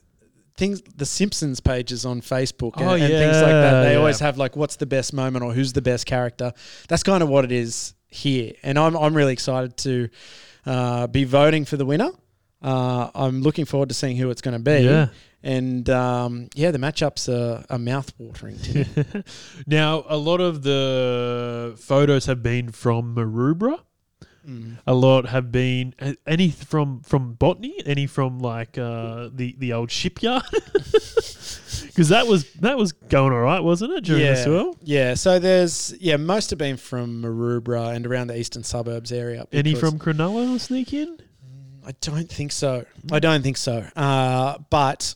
[0.56, 3.82] things the Simpsons pages on Facebook and, Oh, and things like that.
[3.82, 3.98] They yeah.
[3.98, 6.52] always have like what's the best moment or who's the best character.
[6.88, 10.08] That's kind of what it is here, and I'm I'm really excited to
[10.66, 12.10] uh, be voting for the winner.
[12.62, 14.84] Uh, I'm looking forward to seeing who it's going to be.
[14.84, 15.08] Yeah.
[15.42, 18.56] And um, yeah, the matchups are, are mouth watering.
[19.66, 23.80] now, a lot of the photos have been from Maroubra.
[24.46, 24.78] Mm.
[24.86, 25.94] A lot have been
[26.26, 32.52] any from from botany, any from like uh, the the old shipyard, because that was
[32.54, 34.76] that was going all right, wasn't it during the swell?
[34.82, 39.46] Yeah, so there's yeah, most have been from Maroubra and around the eastern suburbs area.
[39.52, 41.18] Any from Cronulla sneak in?
[41.86, 42.84] I don't think so.
[43.12, 43.86] I don't think so.
[43.94, 45.14] Uh, but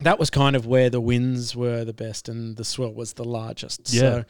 [0.00, 3.24] that was kind of where the winds were the best and the swell was the
[3.24, 3.92] largest.
[3.92, 4.00] Yeah.
[4.00, 4.24] So,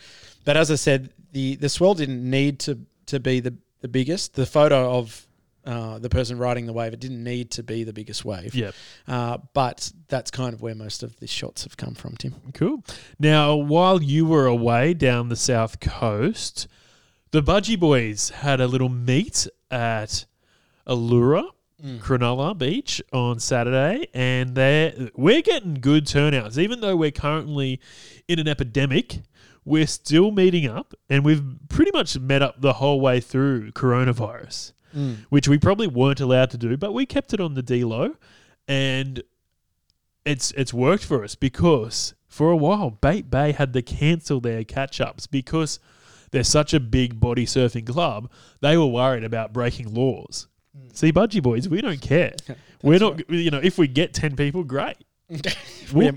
[0.44, 4.34] but as I said, the the swell didn't need to to be the the biggest.
[4.34, 5.26] The photo of
[5.64, 8.54] uh, the person riding the wave, it didn't need to be the biggest wave.
[8.54, 8.70] Yeah,
[9.08, 12.34] Uh, but that's kind of where most of the shots have come from, Tim.
[12.54, 12.84] cool.
[13.18, 16.68] Now, while you were away down the south coast,
[17.32, 20.26] the Budgie Boys had a little meet at
[20.86, 21.50] Elouera.
[21.98, 26.56] Cronulla Beach on Saturday, and they we're getting good turnouts.
[26.58, 27.80] Even though we're currently
[28.26, 29.20] in an epidemic,
[29.66, 34.72] we're still meeting up, and we've pretty much met up the whole way through coronavirus,
[35.28, 38.14] which we probably weren't allowed to do, but we kept it on the D low,
[38.66, 39.22] and
[40.24, 44.64] it's it's worked for us because for a while Bate Bay had to cancel their
[44.64, 45.78] catch ups because
[46.30, 48.30] they're such a big body surfing club.
[48.60, 50.46] They were worried about breaking laws.
[50.92, 52.34] See, Budgie boys, we don't care.
[52.82, 54.96] we're not, you know, if we get ten people, great.
[55.92, 56.12] We'll,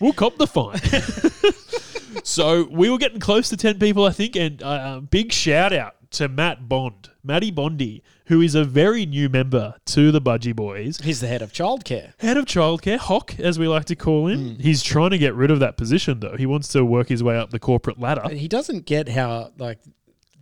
[0.00, 0.80] we'll cop the fine.
[2.24, 4.36] so we were getting close to 10 people, I think.
[4.36, 9.06] And uh, uh, big shout out to Matt Bond, Matty Bondy, who is a very
[9.06, 10.98] new member to the Budgie Boys.
[10.98, 12.12] He's the head of childcare.
[12.18, 14.58] Head of childcare, Hock, as we like to call him.
[14.58, 16.36] He's trying to get rid of that position, though.
[16.36, 18.28] He wants to work his way up the corporate ladder.
[18.28, 19.78] He doesn't get how like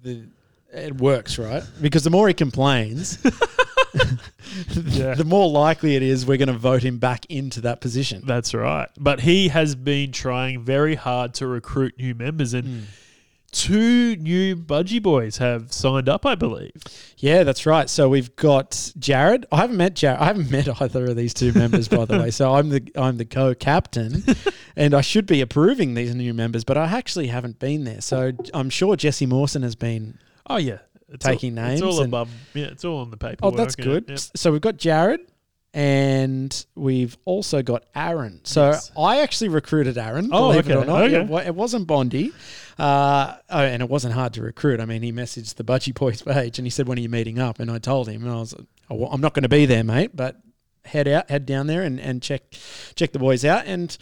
[0.02, 0.28] the
[0.72, 1.62] it works, right?
[1.80, 3.18] Because the more he complains,
[4.74, 5.14] Yeah.
[5.14, 8.22] the more likely it is we're going to vote him back into that position.
[8.26, 8.88] That's right.
[8.98, 12.80] But he has been trying very hard to recruit new members, and hmm.
[13.52, 16.72] two new Budgie Boys have signed up, I believe.
[17.18, 17.88] Yeah, that's right.
[17.88, 19.46] So we've got Jared.
[19.52, 20.20] I haven't met Jared.
[20.20, 22.30] I haven't met either of these two members, by the way.
[22.30, 24.24] So I'm the I'm the co-captain,
[24.76, 28.00] and I should be approving these new members, but I actually haven't been there.
[28.00, 30.18] So I'm sure Jesse Mawson has been.
[30.48, 30.78] Oh yeah,
[31.10, 31.80] It's taking all, names.
[31.80, 32.30] It's all and- above.
[32.54, 33.38] Yeah, it's all on the paper.
[33.42, 34.18] oh, that's good.
[34.34, 35.20] So we've got Jared.
[35.74, 38.40] And we've also got Aaron.
[38.44, 38.90] So Yes.
[38.98, 40.30] I actually recruited Aaron.
[40.32, 41.02] Oh, believe it or okay, not.
[41.02, 41.42] okay.
[41.42, 42.32] It, it wasn't Bondi,
[42.78, 44.80] uh, oh, and it wasn't hard to recruit.
[44.80, 47.38] I mean, he messaged the Budgie Boys page and he said, "When are you meeting
[47.38, 48.54] up?" And I told him, and I was,
[48.90, 50.40] oh, "I'm not going to be there, mate, but
[50.86, 52.42] head out, head down there, and, and check
[52.94, 53.96] check the boys out." And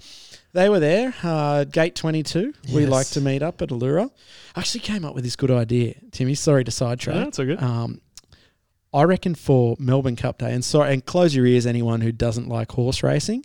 [0.57, 2.55] they were there, uh, gate 22.
[2.73, 4.11] We like to meet up at Elouera.
[4.55, 6.35] I actually came up with this good idea, Timmy.
[6.35, 7.15] Sorry to sidetrack.
[7.15, 7.63] No, that's all good.
[7.63, 8.01] Um,
[8.95, 12.49] I reckon for Melbourne Cup Day, and sorry, and close your ears, anyone who doesn't
[12.49, 13.45] like horse racing,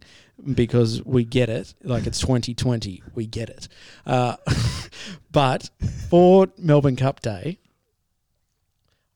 [0.54, 1.74] because we get it.
[1.84, 3.68] Like it's 2020, we get it.
[4.06, 4.38] Uh,
[5.32, 5.70] but
[6.10, 7.60] for Melbourne Cup Day,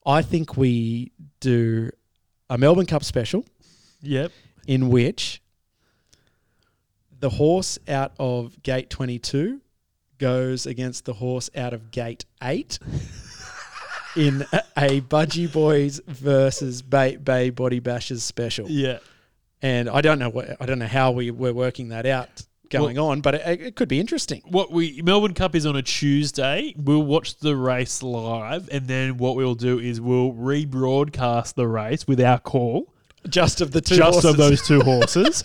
[0.04, 1.90] I think we do
[2.50, 3.46] a Melbourne Cup special
[4.02, 4.30] Yep.
[4.66, 5.40] in which
[7.20, 9.60] the horse out of gate 22
[10.18, 12.78] goes against the horse out of gate 8
[14.16, 18.68] in a, a Budgie Boys versus Bay, Bay Body Bashers special.
[18.68, 18.98] Yeah.
[19.62, 22.98] And I don't know what I don't know how we were working that out going
[22.98, 24.42] on, but it, it could be interesting.
[24.46, 26.74] What we Melbourne Cup is on a Tuesday.
[26.76, 32.06] We'll watch the race live, and then what we'll do is we'll rebroadcast the race
[32.06, 32.92] with our call,
[33.28, 34.30] Just of the two just horses.
[34.30, 35.44] of those two horses,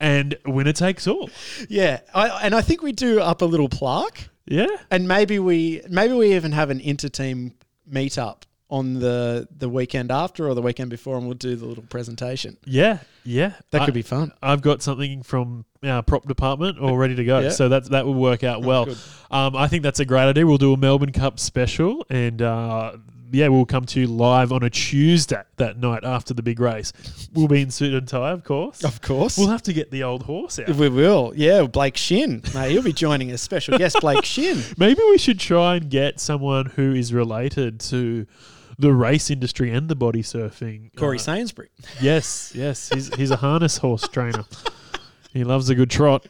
[0.00, 1.30] and winner takes all.
[1.68, 2.00] Yeah.
[2.14, 4.28] I, and I think we do up a little plaque.
[4.46, 4.66] Yeah.
[4.90, 7.54] And maybe we maybe we even have an inter-team
[7.90, 11.84] meetup on the the weekend after or the weekend before, and we'll do the little
[11.84, 12.56] presentation.
[12.64, 12.98] Yeah.
[13.24, 13.52] Yeah.
[13.70, 14.32] That I- could be fun.
[14.42, 17.50] I've got something from our prop department all ready to go, Yeah.
[17.50, 18.86] so that that will work out well.
[18.86, 18.98] good.
[19.30, 20.46] Um, I think that's a great idea.
[20.46, 22.96] We'll do a Melbourne Cup special, and uh,
[23.32, 26.92] yeah, we'll come to you live on a Tuesday that night after the big race.
[27.32, 28.84] We'll be in suit and tie, of course.
[28.84, 29.36] Of course.
[29.38, 30.68] We'll have to get the old horse out.
[30.76, 31.32] we will.
[31.34, 32.42] Yeah, Blake Shinn.
[32.54, 33.42] Mate, he'll be joining us.
[33.42, 34.62] Special guest Blake Shinn.
[34.76, 38.26] Maybe we should try and get someone who is related to
[38.78, 40.94] the race industry and the body surfing.
[40.96, 41.68] Corey Uh, Sainsbury.
[42.00, 44.44] yes, yes, he's he's a harness horse trainer.
[45.32, 46.26] He loves a good trot.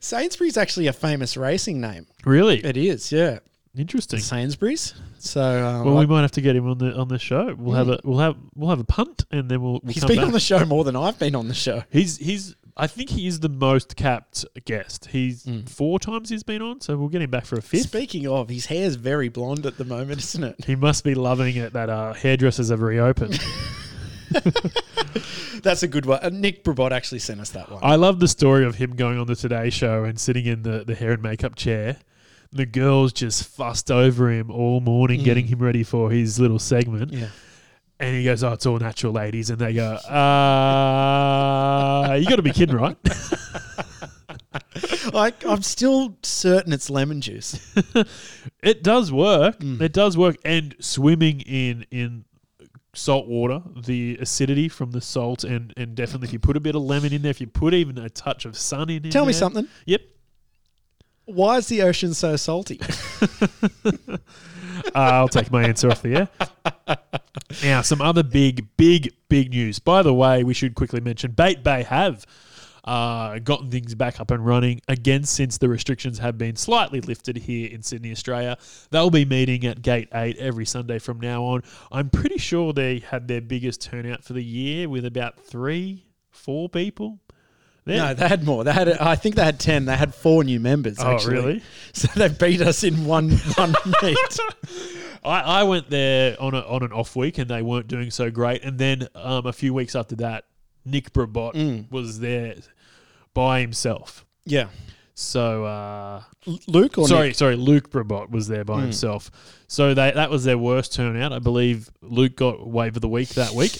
[0.00, 2.06] Sainsbury's actually a famous racing name.
[2.24, 3.38] Really It is, yeah.
[3.76, 4.20] Interesting.
[4.20, 4.94] Sainsbury's.
[5.18, 7.54] So um, Well, we might have to get him on the on the show.
[7.58, 10.16] We'll have a we'll have we'll have a punt, and then we'll, we'll he's been
[10.16, 10.26] back.
[10.26, 11.82] on the show more than I've been on the show.
[11.90, 15.06] he's he's I think he is the most capped guest.
[15.06, 17.82] He's four times he's been on, so we'll get him back for a fifth.
[17.82, 20.64] Speaking of, his hair's very blonde at the moment, isn't it?
[20.64, 23.38] He must be loving it that uh, hairdressers have reopened.
[25.62, 26.20] That's a good one.
[26.22, 27.80] Uh, Nick Brabot actually sent us that one.
[27.82, 30.84] I love the story of him going on the Today Show and sitting in the,
[30.84, 31.96] the hair and makeup chair.
[32.52, 37.12] The girls just fussed over him all morning, getting him ready for his little segment.
[37.12, 37.28] yeah.
[38.00, 40.08] And he goes, "Oh, it's all natural, ladies." And they go, "Uh,
[42.18, 42.96] you got to be kidding, right?"
[45.14, 47.58] I, I'm still certain it's lemon juice.
[48.62, 49.58] It does work.
[49.60, 49.80] Mm.
[49.80, 50.36] It does work.
[50.44, 52.26] And swimming in in
[52.94, 56.74] salt water, the acidity from the salt, and and definitely if you put a bit
[56.74, 59.24] of lemon in there, if you put even a touch of sun in, in Tell
[59.24, 59.66] me there- something.
[59.86, 60.02] Yep.
[61.34, 62.80] Why is the ocean so salty?
[64.94, 66.96] Uh, I'll take my answer off the air.
[67.62, 69.78] Now, some other big, big, big news.
[69.78, 72.26] By the way, we should quickly mention Bate Bay have
[72.84, 77.36] uh, gotten things back up and running again since the restrictions have been slightly lifted
[77.36, 78.56] here in Sydney, Australia.
[78.90, 81.62] They'll be meeting at Gate 8 every Sunday from now on.
[81.92, 86.68] I'm pretty sure they had their biggest turnout for the year with about three, four
[86.68, 87.19] people.
[87.98, 88.64] No, they had more.
[88.64, 88.88] They had.
[88.88, 89.84] I think they had ten.
[89.86, 90.96] They had four new members.
[90.98, 91.34] Oh, actually.
[91.34, 91.62] really?
[91.92, 94.16] So they beat us in one one meet.
[95.24, 98.30] I, I went there on a, on an off week and they weren't doing so
[98.30, 98.62] great.
[98.64, 100.44] And then um, a few weeks after that,
[100.84, 101.90] Nick Brabot Mm.
[101.90, 102.54] was there
[103.34, 104.24] by himself.
[104.46, 104.68] Yeah,
[105.14, 106.22] So uh,
[106.66, 107.36] Luke or sorry, Nick?
[107.36, 108.82] sorry, Luke Brabot was there by Mm.
[108.82, 109.30] himself.
[109.68, 111.32] So they, that was their worst turnout.
[111.32, 113.72] I believe Luke got wave of the week that week.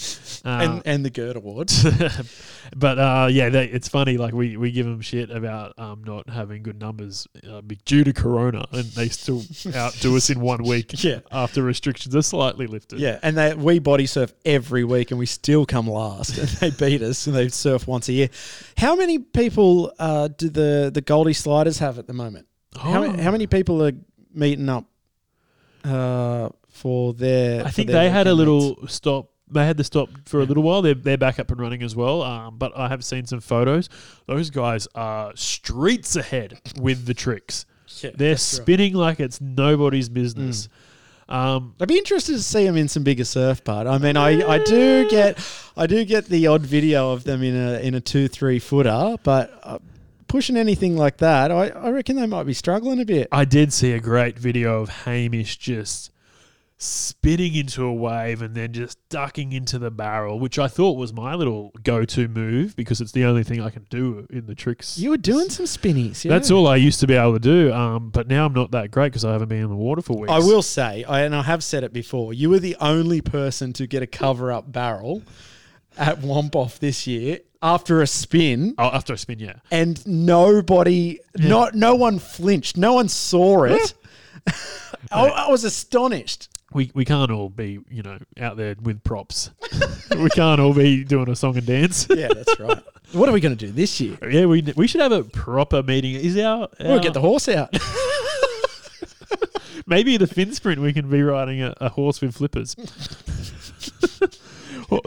[0.44, 1.72] Uh, and and the Gerd Award.
[2.76, 4.16] but uh, yeah, they, it's funny.
[4.16, 8.12] Like we, we give them shit about um, not having good numbers uh, due to
[8.12, 9.42] Corona, and they still
[9.74, 11.02] outdo us in one week.
[11.02, 11.20] Yeah.
[11.32, 13.00] after restrictions are slightly lifted.
[13.00, 16.38] Yeah, and they we body surf every week, and we still come last.
[16.38, 18.28] And they beat us, and they surf once a year.
[18.76, 22.46] How many people uh, do the the Goldie Sliders have at the moment?
[22.78, 23.08] How, Oh.
[23.08, 23.92] many, how many people are
[24.34, 24.84] meeting up
[25.84, 27.60] uh, for their?
[27.62, 28.94] I for think their they had a little meets?
[28.94, 29.30] stop.
[29.52, 30.80] They had to stop for a little while.
[30.80, 32.22] They're, they're back up and running as well.
[32.22, 33.88] Um, but I have seen some photos.
[34.26, 37.66] Those guys are streets ahead with the tricks.
[38.00, 38.62] Yeah, They're that's right.
[38.62, 40.68] spinning like it's nobody's business.
[41.28, 43.88] Um, I'd be interested to see them in some bigger surf part.
[43.88, 45.38] I mean, I, I do get
[45.76, 49.16] I do get the odd video of them in a in a two three footer,
[49.24, 49.78] but uh,
[50.30, 53.26] pushing anything like that, I, I reckon they might be struggling a bit.
[53.32, 56.12] I did see a great video of Hamish just
[56.78, 61.12] spinning into a wave and then just ducking into the barrel, which I thought was
[61.12, 64.96] my little go-to move because it's the only thing I can do in the tricks.
[64.98, 66.24] You were doing some spinnies.
[66.24, 66.30] Yeah.
[66.30, 67.72] That's all I used to be able to do.
[67.72, 70.16] Um, but now I'm not that great because I haven't been in the water for
[70.16, 70.32] weeks.
[70.32, 73.72] I will say, I, and I have said it before, you were the only person
[73.74, 75.24] to get a cover up barrel
[75.98, 78.74] at Womp Off this year after a spin.
[78.78, 79.54] Oh, after a spin, yeah.
[79.70, 83.94] and nobody, not no one flinched, no one saw it.
[85.12, 86.48] I, I was astonished.
[86.72, 89.50] We we can't all be you know out there with props.
[90.16, 92.06] we can't all be doing a song and dance.
[92.08, 92.78] Yeah, that's right.
[93.12, 94.16] what are we going to do this year?
[94.30, 96.14] Yeah, we we should have a proper meeting.
[96.14, 97.72] Is our, We'll get the horse out.
[99.86, 102.76] maybe the fin sprint we can be riding a, a horse with flippers.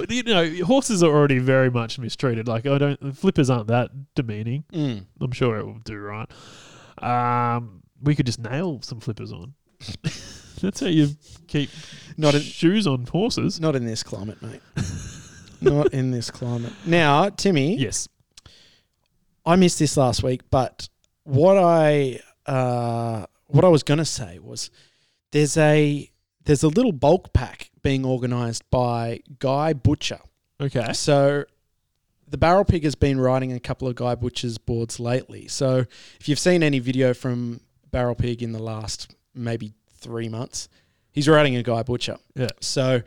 [0.09, 2.47] You know, horses are already very much mistreated.
[2.47, 4.63] Like I don't, flippers aren't that demeaning.
[4.71, 5.05] Mm.
[5.19, 6.29] I'm sure it will do right.
[7.01, 9.53] Um, we could just nail some flippers on.
[10.61, 11.09] That's how you
[11.47, 11.69] keep
[12.17, 13.59] Not in, shoes on horses.
[13.59, 14.61] not in this climate, mate.
[15.59, 16.71] not in this climate.
[16.85, 18.07] Now, Timmy, Yes.
[19.45, 20.87] I missed this last week, but
[21.23, 24.69] what I uh, what I was going to say was
[25.33, 26.09] there's a
[26.45, 30.19] there's a little bulk pack being organised by Guy Butcher.
[30.59, 30.93] Okay.
[30.93, 31.45] So
[32.27, 35.47] the Barrel Pig has been riding a couple of Guy Butcher's boards lately.
[35.47, 35.85] So
[36.19, 40.69] if you've seen any video from Barrel Pig in the last maybe three months,
[41.11, 42.17] he's riding a Guy Butcher.
[42.35, 42.47] Yeah.
[42.59, 43.01] So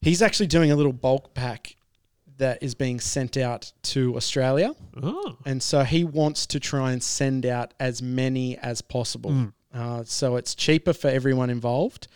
[0.00, 1.76] he's actually doing a little bulk pack
[2.36, 4.74] that is being sent out to Australia.
[5.02, 5.36] Oh.
[5.46, 9.30] And so he wants to try and send out as many as possible.
[9.30, 9.52] Mm.
[9.72, 12.08] Uh, so it's cheaper for everyone involved.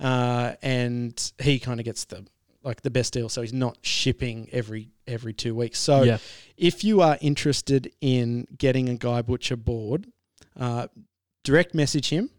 [0.00, 2.24] Uh, and he kind of gets the
[2.64, 3.28] like the best deal.
[3.28, 5.78] So he's not shipping every every two weeks.
[5.78, 6.18] So yeah.
[6.56, 10.06] if you are interested in getting a Guy Butcher board,
[10.58, 10.88] uh,
[11.44, 12.30] direct message him,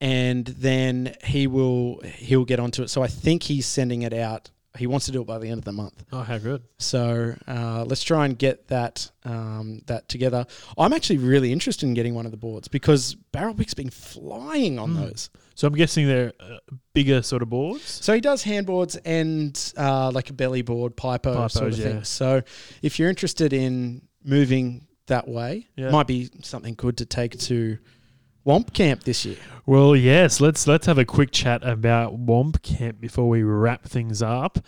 [0.00, 2.90] and then he will he'll get onto it.
[2.90, 4.50] So I think he's sending it out.
[4.76, 6.04] He wants to do it by the end of the month.
[6.12, 6.62] Oh, how good.
[6.78, 10.46] So uh, let's try and get that um, that together.
[10.76, 14.78] I'm actually really interested in getting one of the boards because Barrel Pig's been flying
[14.80, 14.96] on Mm.
[14.96, 15.30] those.
[15.54, 16.56] So I'm guessing they're uh,
[16.94, 17.84] bigger sort of boards.
[17.84, 22.04] So he does handboards and uh, like a belly board, paipo sort of Paipos, thing.
[22.04, 22.42] So
[22.82, 25.90] if you're interested in moving that way, Yeah.
[25.90, 27.78] might be something good to take to
[28.46, 29.36] Womp Camp this year.
[29.64, 30.40] Well, yes.
[30.40, 34.58] Let's let's have a quick chat about Womp Camp before we wrap things up.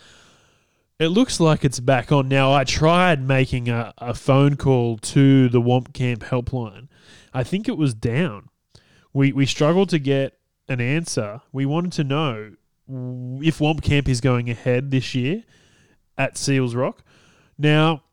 [0.99, 2.51] It looks like it's back on now.
[2.53, 6.87] I tried making a, a phone call to the Womp Camp helpline.
[7.33, 8.49] I think it was down.
[9.13, 10.33] We we struggled to get
[10.69, 11.41] an answer.
[11.51, 12.51] We wanted to know
[12.87, 15.43] if Womp Camp is going ahead this year
[16.17, 17.03] at Seal Rocks.
[17.57, 18.03] Now,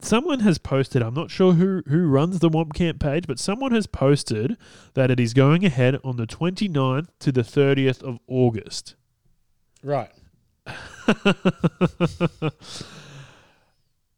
[0.00, 3.72] someone has posted, I'm not sure who, who runs the Womp Camp page, but someone
[3.72, 4.56] has posted
[4.94, 8.94] that it is going ahead on the 29th to the 30th of August.
[9.82, 10.10] Right.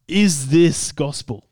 [0.09, 1.47] is this gospel?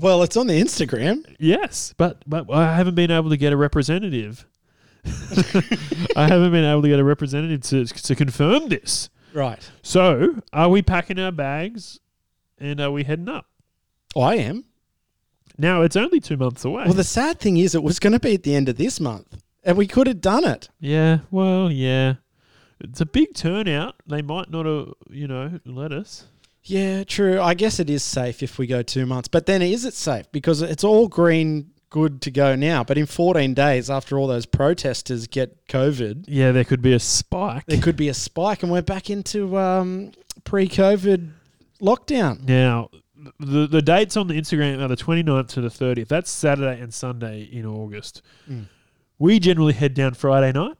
[0.00, 1.24] Well, it's on the Instagram.
[1.38, 4.46] Yes, but but I haven't been able to get a representative.
[6.16, 9.10] I haven't been able to get a representative to to confirm this.
[9.32, 9.68] Right.
[9.82, 12.00] So, are we packing our bags
[12.58, 13.46] and are we heading up?
[14.16, 14.64] Oh, I am.
[15.58, 16.84] Now, it's only 2 months away.
[16.84, 19.00] Well, the sad thing is, it was going to be at the end of this
[19.00, 20.68] month, and we could have done it.
[20.80, 22.14] yeah, well, yeah.
[22.80, 23.96] It's a big turnout.
[24.06, 26.26] They might not have, you know, let us.
[26.62, 27.40] Yeah, true.
[27.40, 30.30] I guess it is safe if we go two months, but then is it safe
[30.30, 32.84] because it's all green, good to go now?
[32.84, 36.98] But in 14 days, after all those protesters get COVID, Yeah, there could be a
[37.00, 37.64] spike.
[37.66, 40.12] there could be a spike, and we're back into um,
[40.44, 41.30] pre-COVID
[41.80, 42.46] lockdown.
[42.46, 42.90] Now,
[43.40, 46.08] the the dates on the Instagram are the 29th to the 30th.
[46.08, 48.22] That's Saturday and Sunday in August.
[48.50, 48.66] Mm.
[49.18, 50.76] We generally head down Friday night.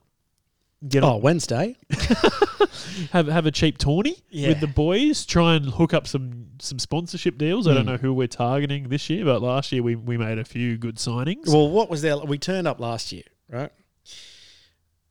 [0.86, 1.76] Get Oh, on, Wednesday.
[3.12, 4.48] have have a cheap tawny Yeah.
[4.48, 5.26] with the boys.
[5.26, 7.66] Try and hook up some some sponsorship deals.
[7.66, 7.86] I don't Mm.
[7.86, 10.96] know who we're targeting this year, but last year we, we made a few good
[10.96, 11.48] signings.
[11.48, 12.16] Well, what was there?
[12.18, 13.70] We turned up last year, right?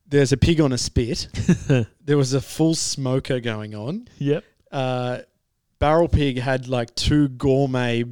[0.09, 1.27] There's a pig on a spit.
[2.05, 4.07] there was a full smoker going on.
[4.19, 4.43] yep.
[4.71, 5.19] uh,
[5.79, 8.05] Barrel Pig had like two gourmet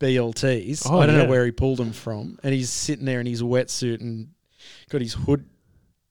[0.00, 0.86] BLTs.
[0.88, 1.24] Oh, I don't yeah.
[1.24, 2.38] know where he pulled them from.
[2.42, 4.28] And he's sitting there in his wetsuit and
[4.90, 5.44] got his hood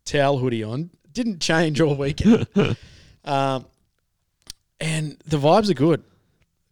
[0.06, 0.90] towel hoodie on.
[1.12, 2.48] Didn't change all weekend.
[3.26, 3.66] um,
[4.80, 6.04] and the vibes are good.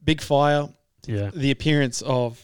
[0.04, 0.70] Big fire.
[1.06, 1.30] Yeah.
[1.34, 2.44] The appearance of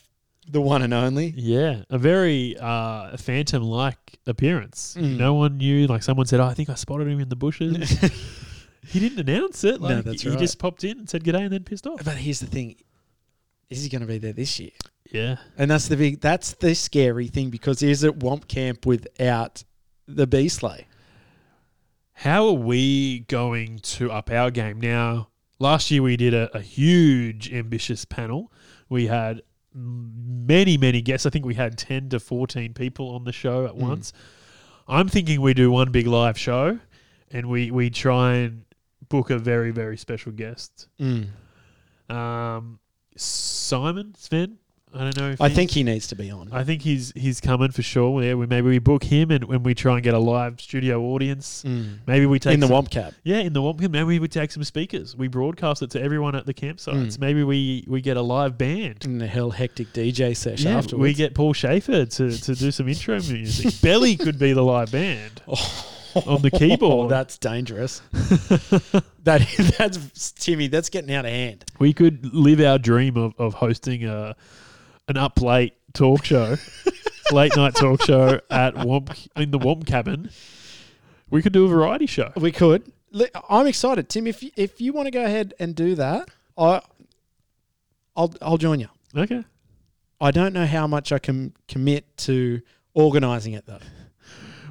[0.50, 1.34] the one and only.
[1.36, 4.96] Yeah, a very uh, phantom-like appearance.
[4.98, 5.18] Mm.
[5.18, 5.88] No one knew.
[5.88, 7.90] Like someone said, oh, "I think I spotted him in the bushes."
[8.88, 9.82] he didn't announce it.
[9.82, 10.40] No, Like, that's he right.
[10.40, 12.04] just popped in and said "g'day" and then pissed off.
[12.04, 12.76] But here's the thing:
[13.70, 14.72] is he going to be there this year?
[15.12, 16.20] Yeah, And that's the big.
[16.22, 19.64] That's the scary thing because is it Womp Camp without
[20.08, 20.88] the bee sleigh?
[22.14, 25.30] How are we going to up our game now?
[25.60, 28.52] Last year we did a, a huge, ambitious panel.
[28.90, 29.42] We had
[29.74, 31.26] many, many guests.
[31.26, 34.14] I think we had 10 to 14 people on the show at once.
[34.88, 36.80] I'm thinking we do one big live show
[37.30, 38.64] and we, we try and
[39.10, 40.88] book a very, very special guest.
[41.00, 41.28] Mm.
[42.10, 42.80] Um,
[43.16, 44.58] Simon, Sven,
[44.98, 45.30] I don't know.
[45.32, 46.50] If I think he needs to be on.
[46.52, 48.24] I think he's he's coming for sure.
[48.24, 51.02] Yeah, we, maybe we book him and when we try and get a live studio
[51.02, 51.64] audience.
[51.66, 52.00] Mm.
[52.08, 53.14] Maybe we take In the some- Womp Cab.
[53.24, 53.92] Yeah, in the Wampum.
[53.92, 55.16] Maybe we take some speakers.
[55.16, 57.16] We broadcast it to everyone at the campsites.
[57.16, 57.20] Mm.
[57.20, 59.06] Maybe we, we get a live band.
[59.06, 61.02] In the hell hectic DJ session Yeah, afterwards.
[61.04, 63.80] we get Paul Shaffer to, to do some intro music.
[63.82, 65.42] Belly could be the live band
[66.26, 67.10] on the Oh, keyboard.
[67.12, 68.02] that's dangerous.
[69.24, 70.68] that that's Timmy.
[70.68, 71.66] That's getting out of hand.
[71.80, 74.36] we could live our dream of, of hosting a
[75.08, 76.58] an up late talk show,
[77.32, 80.30] late night talk show at Womp in the Womp cabin.
[81.30, 82.32] We could do a variety show.
[82.36, 82.92] We could.
[83.50, 84.28] I'm excited, Tim.
[84.28, 86.82] If you, if you want to go ahead and do that, I
[88.16, 88.90] I'll I'll join you.
[89.16, 89.44] Okay.
[90.20, 92.62] I don't know how much I can commit to
[92.94, 93.80] organising it though.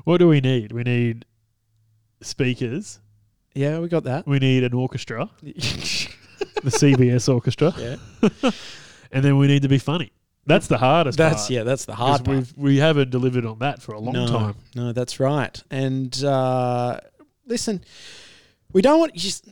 [0.04, 0.72] What do we need?
[0.72, 1.24] We need
[2.20, 3.00] speakers.
[3.54, 4.26] Yeah, we got that.
[4.26, 5.52] We need an orchestra, the
[6.66, 7.96] CBS orchestra, yeah,
[9.10, 10.12] and then we need to be funny.
[10.46, 11.18] That's the hardest.
[11.18, 12.36] that's part, yeah, that's the hard part.
[12.36, 14.54] We've, we haven't delivered on that for a long no, time.
[14.74, 15.60] No, that's right.
[15.70, 17.00] And uh,
[17.46, 17.84] listen,
[18.72, 19.48] we don't want you just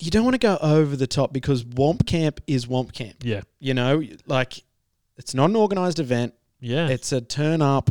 [0.00, 3.16] you don't want to go over the top because Womp Camp is Womp Camp.
[3.22, 3.42] Yeah.
[3.58, 4.64] You know, like
[5.16, 6.34] it's not an organized event.
[6.60, 6.88] Yeah.
[6.88, 7.90] It's a turn up.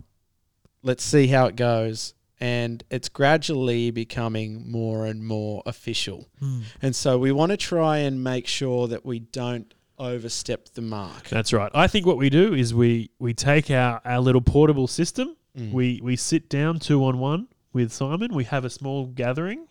[0.82, 2.14] Let's see how it goes.
[2.40, 6.30] And it's gradually becoming more and more official.
[6.40, 6.62] Hmm.
[6.82, 11.28] And so we want to try and make sure that we don't overstep the mark.
[11.30, 11.72] That's right.
[11.74, 15.36] I think what we do is we we take our, our little portable system.
[15.58, 15.72] Mm.
[15.72, 18.34] We we sit down two on one with Simon.
[18.34, 19.68] We have a small gathering,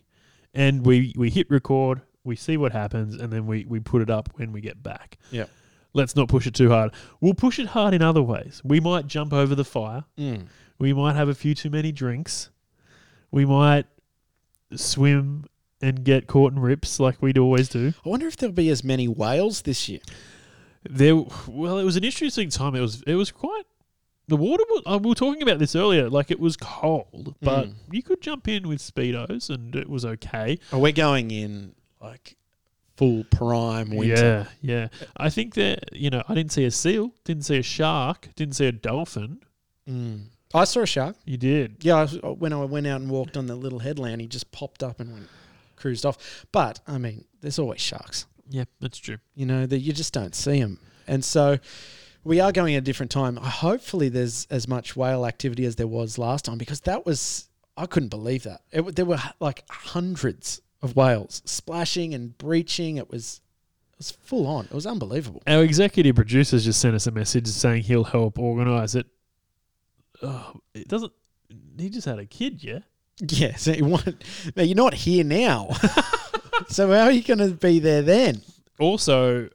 [0.54, 2.02] and we we hit record.
[2.24, 5.18] We see what happens, and then we we put it up when we get back.
[5.30, 5.50] Yep.
[5.94, 6.92] Let's not push it too hard.
[7.20, 8.60] We'll push it hard in other ways.
[8.62, 10.04] We might jump over the fire.
[10.18, 10.46] Mm.
[10.78, 12.50] We might have a few too many drinks.
[13.30, 13.86] We might
[14.76, 15.46] swim
[15.80, 17.92] and get caught in rips like we'd always do.
[18.04, 20.00] I wonder if there'll be as many whales this year.
[20.88, 21.16] There,
[21.46, 22.74] well, it was an interesting time.
[22.74, 23.64] It was, it was quite.
[24.28, 24.82] The water was.
[24.86, 26.08] Uh, we were talking about this earlier.
[26.10, 27.74] Like it was cold, but Mm.
[27.90, 30.58] you could jump in with speedos, and it was okay.
[30.72, 32.36] Oh, we're going in like
[32.96, 34.46] full prime winter.
[34.60, 35.06] Yeah, yeah.
[35.16, 38.54] I think that you know, I didn't see a seal, didn't see a shark, didn't
[38.56, 39.38] see a dolphin.
[39.88, 40.24] Mm.
[40.52, 41.16] I saw a shark.
[41.24, 41.76] You did.
[41.80, 44.50] Yeah, I was, when I went out and walked on the little headland, he just
[44.52, 45.28] popped up and went
[45.78, 46.46] cruised off.
[46.52, 48.26] But I mean, there's always sharks.
[48.50, 49.18] Yeah, that's true.
[49.34, 51.58] You know that you just don't see them, and so
[52.24, 53.38] we are going at a different time.
[53.38, 57.48] I hopefully, there's as much whale activity as there was last time because that was
[57.76, 58.62] I couldn't believe that.
[58.72, 62.96] It, there were like hundreds of whales splashing and breaching.
[62.96, 63.40] It was
[63.92, 64.66] it was full on.
[64.66, 65.42] It was unbelievable.
[65.46, 69.06] Our executive producers just sent us a message saying he'll help organise it.
[70.22, 71.12] Oh, it doesn't.
[71.78, 72.80] He just had a kid, yeah.
[73.28, 74.22] Yeah, so you want,
[74.56, 75.68] now you're not here now.
[76.68, 78.42] so how are you going to be there then?
[78.80, 79.48] also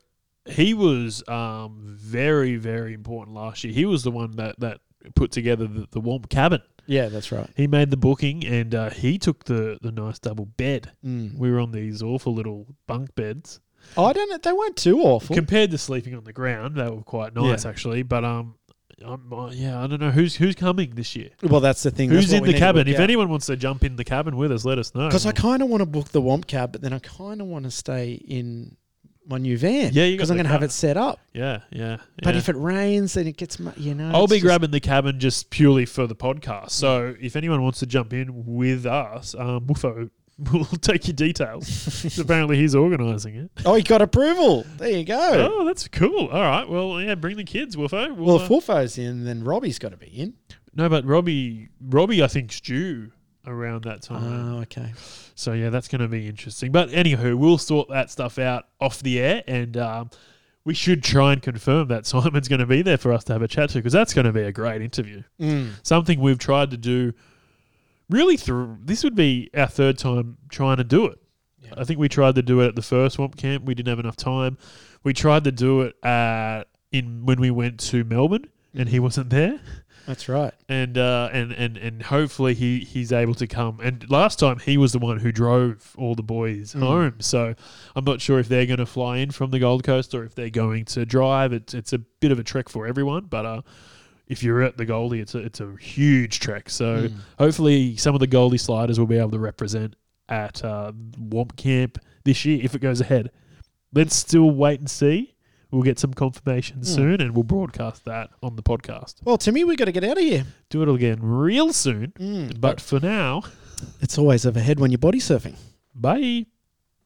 [0.46, 4.82] he was um, very very important last year he was the one that that
[5.16, 7.50] put together the, the warm cabin Yeah, that's right.
[7.56, 11.38] he made the booking and uh, he took the the nice double bed Mm.
[11.38, 13.62] we were on these awful little bunk beds
[13.98, 14.38] Oh, I don't know.
[14.38, 15.36] They weren't too awful.
[15.36, 17.70] compared to sleeping on the ground they were quite nice Yeah.
[17.70, 18.56] actually but um
[19.04, 21.30] Uh, yeah, I don't know who's who's coming this year.
[21.44, 22.10] well, that's the thing.
[22.10, 22.88] Who's in the cabin?
[22.88, 25.08] If anyone wants to jump in the cabin with us, let us know.
[25.08, 27.48] because I kind of want to book the Womp cab, but then I kind of
[27.48, 28.78] want to stay in
[29.26, 29.92] my new van.
[29.94, 31.20] Yeah, because I'm going to have it set up.
[31.34, 31.98] yeah, yeah.
[32.22, 32.40] But yeah.
[32.40, 34.12] if it rains, then it gets mu- you know.
[34.14, 36.72] I'll be grabbing the cabin just purely for the podcast.
[36.72, 40.10] So if anyone wants to jump in with us, um, Woofo
[40.52, 42.18] will take your details.
[42.20, 43.52] Apparently he's organising it.
[43.66, 44.66] Oh, he got approval.
[44.78, 45.52] There you go.
[45.52, 46.28] Oh, that's cool.
[46.28, 46.68] All right.
[46.68, 48.16] Well, yeah, bring the kids, Woofo.
[48.16, 50.34] We'll, well, uh, if Wolfo's in, then Robbie's got to be in.
[50.74, 53.12] no, but Robbie, Robbie, I think's due
[53.46, 54.56] around that time.
[54.56, 54.94] Oh, okay.
[55.36, 56.72] So yeah, that's going to be interesting.
[56.72, 60.10] But anywho, we'll sort that stuff out off the air, and um,
[60.66, 63.42] we should try and confirm that Simon's going to be there for us to have
[63.42, 65.24] a chat to, because that's going to be a great interview.
[65.40, 65.72] Mm.
[65.84, 67.14] something we've tried to do
[68.10, 71.20] really through this would be our third time trying to do it.
[71.62, 71.74] Yeah.
[71.78, 73.66] i think we tried to do it at the first Womp Camp.
[73.66, 74.58] We didn't have enough time.
[75.04, 78.46] We tried to do it at in when we went to melbourne
[78.76, 79.60] and he wasn't there.
[80.06, 80.54] That's right.
[80.68, 83.80] and uh and and and hopefully he he's able to come.
[83.82, 86.80] And last time he was the one who drove all the boys Mm.
[86.82, 87.16] home.
[87.22, 87.56] So
[87.96, 90.36] i'm not sure if they're going to fly in from the gold coast or if
[90.36, 91.54] they're going to drive.
[91.54, 93.62] It's it's a bit of a trek for everyone but uh
[94.34, 96.70] if you're at the Goldie, it's a, it's a huge trek.
[96.70, 97.14] So Mm.
[97.40, 99.96] hopefully some of the Goldie sliders will be able to represent
[100.28, 100.92] at uh,
[101.30, 103.32] Womp Camp this year if it goes ahead.
[103.94, 105.36] Let's still wait and see.
[105.72, 106.84] We'll get some confirmation Hmm.
[106.84, 109.16] soon, and we'll broadcast that on the podcast.
[109.24, 110.46] Well, Timmy, we got to get out of here.
[110.70, 112.14] Do it again real soon.
[112.20, 113.42] Mm, But for now,
[114.00, 115.56] it's always overhead when you're body surfing.
[115.96, 116.46] bye.